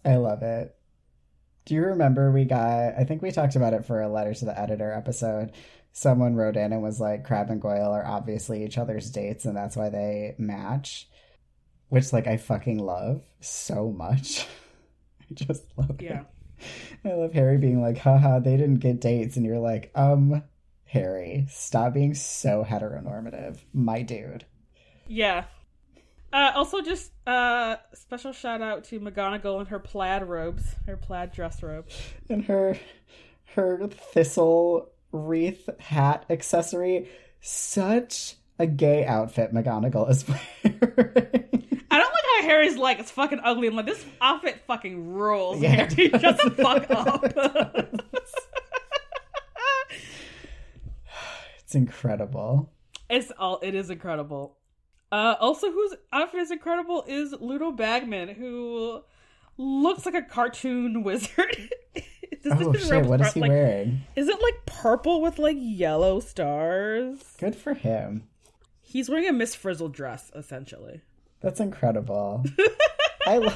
[0.04, 0.76] I love it.
[1.64, 2.96] Do you remember we got?
[2.98, 5.54] I think we talked about it for a letter to the editor episode.
[5.94, 9.56] Someone wrote in and was like, "Crabbe and Goyle are obviously each other's dates, and
[9.56, 11.10] that's why they match."
[11.89, 14.48] Which, like, I fucking love so much.
[15.22, 16.26] I just love it.
[17.04, 19.36] I love Harry being like, haha, they didn't get dates.
[19.36, 20.44] And you're like, um,
[20.86, 23.60] Harry, stop being so heteronormative.
[23.74, 24.46] My dude.
[25.08, 25.46] Yeah.
[26.34, 31.34] Uh, also, just uh, special shout out to McGonagall and her plaid robes, her plaid
[31.34, 31.88] dress robe.
[32.30, 32.78] And her
[33.56, 37.09] her thistle wreath hat accessory.
[37.41, 40.28] Such a gay outfit McGonagall is
[40.64, 41.72] wearing.
[41.91, 43.68] I don't like how Harry's like it's fucking ugly.
[43.68, 45.62] I'm like this outfit fucking rules.
[45.62, 45.70] Yeah.
[45.70, 47.24] Harry, shut the fuck up.
[51.64, 52.72] it's incredible.
[53.09, 53.59] it's all.
[53.62, 54.57] It is incredible.
[55.12, 59.01] Uh, also, whose outfit is incredible is Ludo Bagman, who
[59.57, 61.70] looks like a cartoon wizard.
[62.43, 64.01] Does Oh shit, what is he like, wearing?
[64.15, 67.19] Is it like purple with like yellow stars?
[67.39, 68.23] Good for him.
[68.82, 71.01] He's wearing a Miss Frizzle dress, essentially.
[71.41, 72.43] That's incredible.
[73.25, 73.53] I lo-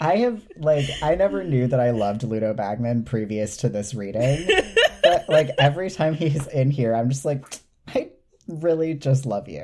[0.00, 4.48] I have like I never knew that I loved Ludo Bagman previous to this reading.
[5.02, 7.44] but like every time he's in here, I'm just like
[7.88, 8.10] I
[8.48, 9.62] really just love you.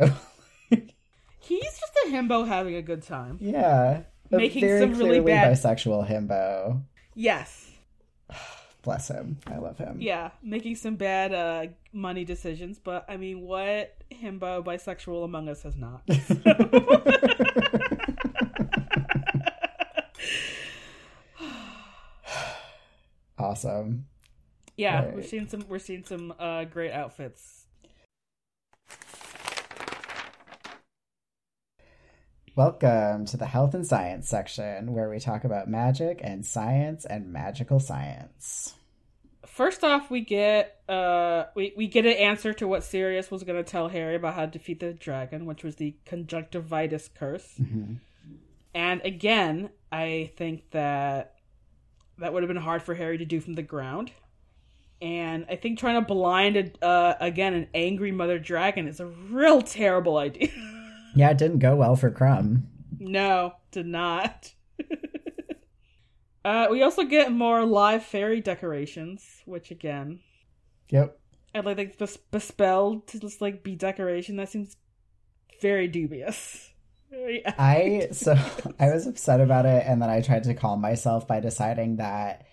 [1.38, 3.38] He's just a himbo having a good time.
[3.40, 4.02] yeah.
[4.30, 6.82] Making some really bad- bisexual himbo.
[7.14, 7.65] Yes.
[8.86, 9.38] Bless him.
[9.48, 9.96] I love him.
[10.00, 15.64] Yeah, making some bad uh, money decisions, but I mean, what himbo bisexual among us
[15.64, 16.02] has not?
[23.38, 24.06] Awesome.
[24.76, 25.14] yeah, Right.
[25.14, 25.64] we're seeing some.
[25.68, 27.65] We're seeing some uh, great outfits.
[32.56, 37.30] Welcome to the health and science section where we talk about magic and science and
[37.30, 38.72] magical science.
[39.44, 43.62] First off, we get uh, we we get an answer to what Sirius was going
[43.62, 47.46] to tell Harry about how to defeat the dragon, which was the conjunctivitis curse.
[47.60, 47.96] Mm-hmm.
[48.72, 51.34] And again, I think that
[52.16, 54.12] that would have been hard for Harry to do from the ground.
[55.02, 59.60] And I think trying to blind uh, again an angry mother dragon is a real
[59.60, 60.48] terrible idea.
[61.16, 62.62] Yeah, it didn't go well for Krum.
[62.98, 64.52] no, did not.
[66.44, 70.20] uh, we also get more live fairy decorations, which again,
[70.90, 71.18] Yep.
[71.54, 74.36] I'd like like bes- bespelled to just like be decoration.
[74.36, 74.76] That seems
[75.60, 76.70] very dubious.
[77.58, 78.34] I so
[78.78, 82.46] I was upset about it, and then I tried to calm myself by deciding that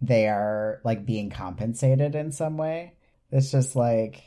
[0.00, 2.94] they are like being compensated in some way.
[3.32, 4.22] It's just like,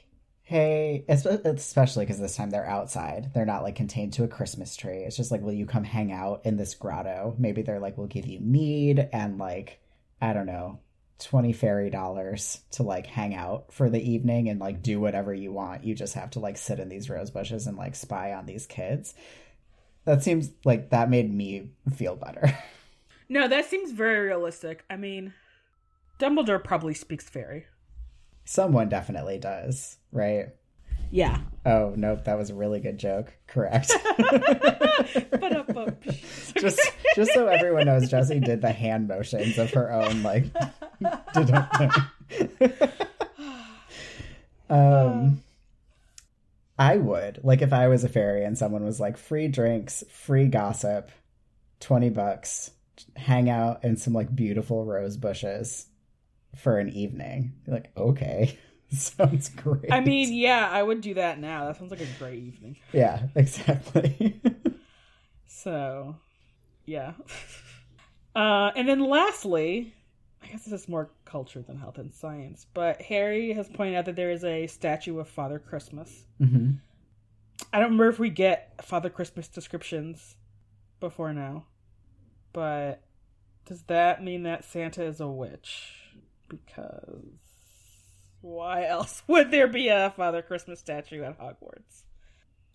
[0.48, 3.34] hey, especially because this time they're outside.
[3.34, 5.00] They're not like contained to a Christmas tree.
[5.00, 7.36] It's just like, will you come hang out in this grotto?
[7.38, 9.82] Maybe they're like, we'll give you mead and like,
[10.22, 10.80] I don't know,
[11.20, 15.52] 20 fairy dollars to like hang out for the evening and like do whatever you
[15.52, 15.84] want.
[15.84, 18.66] You just have to like sit in these rose bushes and like spy on these
[18.66, 19.16] kids.
[20.06, 22.58] That seems like that made me feel better.
[23.28, 24.86] no, that seems very realistic.
[24.90, 25.34] I mean,
[26.22, 27.66] Dumbledore probably speaks fairy.
[28.50, 30.48] Someone definitely does, right?
[31.12, 31.42] Yeah.
[31.66, 33.34] Oh, nope, that was a really good joke.
[33.46, 33.88] Correct.
[36.58, 36.80] just
[37.14, 40.46] just so everyone knows, Jessie did the hand motions of her own like
[44.70, 45.44] um
[46.80, 47.42] I would.
[47.44, 51.12] Like if I was a fairy and someone was like free drinks, free gossip,
[51.82, 52.72] 20 bucks,
[53.18, 55.88] hang out in some like beautiful rose bushes
[56.60, 57.54] for an evening.
[57.66, 58.58] Be like, okay.
[58.92, 59.92] Sounds great.
[59.92, 61.66] I mean, yeah, I would do that now.
[61.66, 62.78] That sounds like a great evening.
[62.94, 64.40] yeah, exactly.
[65.46, 66.16] So,
[66.86, 67.14] yeah.
[68.36, 69.96] Uh, and then lastly,
[70.44, 74.06] I guess this is more culture than health and science, but Harry has pointed out
[74.06, 76.26] that there is a statue of Father Christmas.
[76.38, 76.74] hmm
[77.74, 80.36] I don't remember if we get Father Christmas descriptions
[81.00, 81.66] before now,
[82.54, 83.02] but
[83.66, 86.07] does that mean that Santa is a witch?
[86.48, 87.26] Because
[88.42, 92.04] why else would there be a Father Christmas statue at Hogwarts?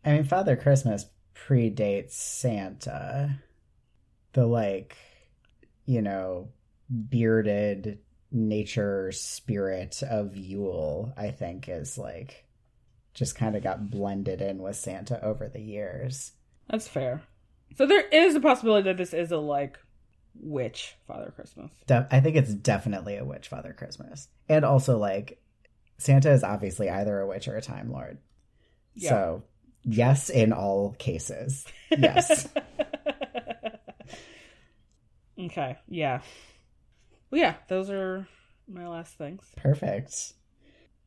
[0.05, 3.39] I mean, Father Christmas predates Santa.
[4.33, 4.97] The like,
[5.85, 6.49] you know,
[7.09, 7.99] bearded
[8.31, 12.47] nature spirit of Yule, I think, is like
[13.15, 16.33] just kind of got blended in with Santa over the years.
[16.69, 17.23] That's fair.
[17.77, 19.79] So there is a possibility that this is a like
[20.35, 21.71] witch Father Christmas.
[21.87, 24.29] De- I think it's definitely a witch Father Christmas.
[24.49, 25.41] And also, like,
[25.99, 28.19] Santa is obviously either a witch or a Time Lord.
[28.95, 29.11] Yeah.
[29.11, 29.43] So,
[29.85, 31.65] yes, in all cases.
[31.91, 32.49] Yes.
[35.39, 36.21] okay, yeah.
[37.31, 38.27] Well, yeah, those are
[38.69, 39.51] my last things.
[39.57, 40.35] Perfect.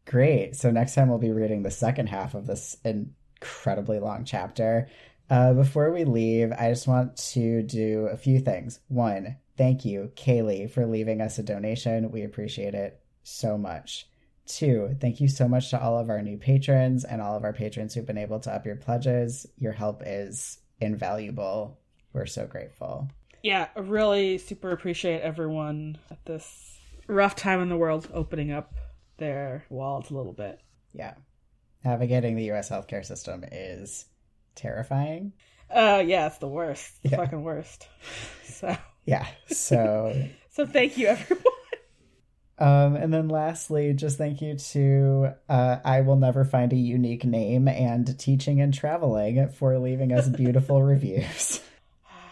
[0.06, 0.56] Great.
[0.56, 4.88] So next time we'll be reading the second half of this incredibly long chapter.
[5.30, 8.80] Uh, before we leave, I just want to do a few things.
[8.88, 12.12] One, thank you, Kaylee, for leaving us a donation.
[12.12, 14.08] We appreciate it so much.
[14.46, 17.54] Two, thank you so much to all of our new patrons and all of our
[17.54, 19.48] patrons who've been able to up your pledges.
[19.58, 21.80] Your help is invaluable.
[22.14, 23.10] We're so grateful.
[23.42, 28.74] Yeah, really super appreciate everyone at this rough time in the world opening up
[29.18, 30.60] their wallets a little bit.
[30.94, 31.16] Yeah.
[31.84, 34.06] Navigating the US healthcare system is
[34.56, 35.34] terrifying.
[35.70, 37.02] Uh yeah, it's the worst.
[37.04, 37.18] The Yeah.
[37.18, 37.88] fucking worst.
[38.46, 38.76] So
[39.06, 39.28] Yeah.
[39.48, 41.44] So so thank you everyone.
[42.58, 47.26] Um, and then lastly, just thank you to uh, I Will Never Find a Unique
[47.26, 51.60] Name and Teaching and Traveling for leaving us beautiful reviews.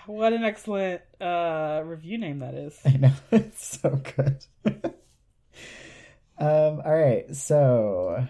[0.06, 2.78] What an excellent uh review name that is.
[2.86, 4.46] I know, it's so good.
[6.38, 8.28] um, all right, so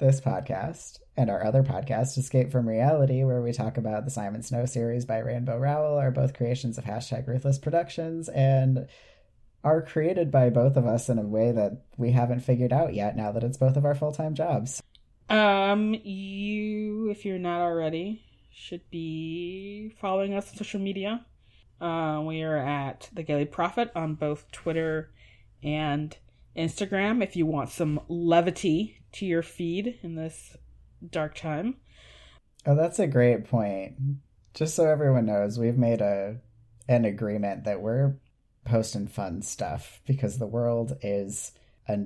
[0.00, 4.42] this podcast and our other podcast, EsGAYpe From Reality, where we talk about the Simon
[4.42, 8.88] Snow series by Rainbow Rowell, are both creations of hashtag Ruthless Productions and
[9.62, 13.14] are created by both of us in a way that we haven't figured out yet
[13.14, 14.82] now that it's both of our full-time jobs.
[15.28, 21.24] Um, you, if you're not already, should be following us on social media.
[21.80, 25.10] Uh, we are at the Gayly Prophet on both Twitter
[25.62, 26.16] and
[26.56, 27.22] Instagram.
[27.22, 30.56] If you want some levity to your feed in this
[31.10, 31.76] dark time,
[32.66, 33.96] Oh, that's a great point.
[34.54, 36.36] Just so everyone knows, we've made a
[36.88, 38.16] an agreement that we're
[38.64, 41.52] posting fun stuff because the world is
[41.88, 41.98] a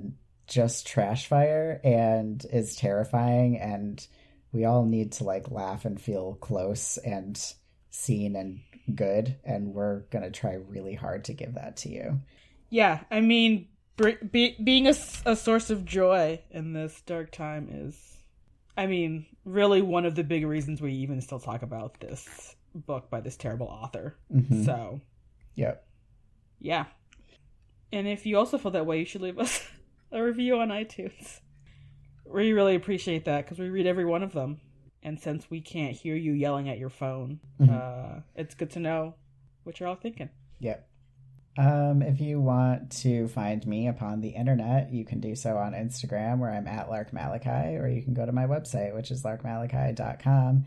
[0.47, 4.07] just trash fire and is terrifying and
[4.51, 7.53] we all need to like laugh and feel close and
[7.89, 8.61] seen and
[8.95, 12.21] good and we're going to try really hard to give that to you.
[12.69, 13.67] yeah, I mean,
[13.97, 14.93] be, being a,
[15.25, 18.17] a source of joy in this dark time is,
[18.77, 23.09] I mean, really one of the big reasons we even still talk about this book
[23.09, 24.15] by this terrible author.
[24.33, 24.65] Mhm.
[24.65, 24.99] So,
[25.55, 25.75] yeah.
[26.59, 26.85] yeah.
[27.93, 29.65] And if you also feel that way, you should leave us
[30.11, 31.39] a review on iTunes.
[32.25, 34.59] We really appreciate that because we read every one of them.
[35.03, 37.69] And since we can't hear you yelling at your phone, Mhm.
[38.17, 39.13] uh, it's good to know
[39.63, 40.29] what you're all thinking.
[40.59, 40.89] Yep.
[41.57, 45.73] Um, if you want to find me upon the internet, you can do so on
[45.73, 49.23] Instagram where I'm at Lark Malachi, or you can go to my website, which is
[49.23, 50.65] larkmalachi.com.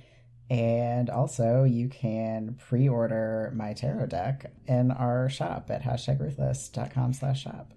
[0.51, 7.13] And also, you can pre order my tarot deck in our shop at hashtag ruthless.com
[7.13, 7.75] slash shop.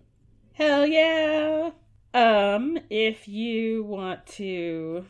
[0.54, 1.72] Hell yeah!
[2.14, 5.06] Um, if you want to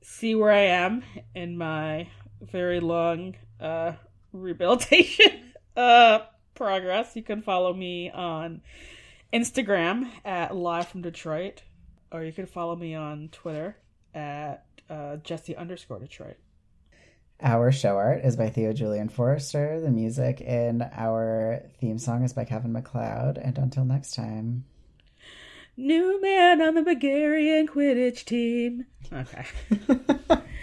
[0.00, 1.02] see where I am
[1.34, 2.08] in my
[2.40, 3.92] very long uh
[4.32, 6.20] rehabilitation uh
[6.54, 8.62] progress, you can follow me on
[9.32, 11.62] Instagram at live from Detroit,
[12.12, 13.76] or you can follow me on Twitter
[14.14, 16.36] at uh, Jessie underscore Detroit.
[17.42, 19.80] Our show art is by Theo Julian Forrester.
[19.80, 23.38] The music in our theme song is by Kevin MacLeod.
[23.38, 24.64] And until next time.
[25.76, 28.86] New man on the Bulgarian Quidditch team.
[29.12, 29.44] Okay.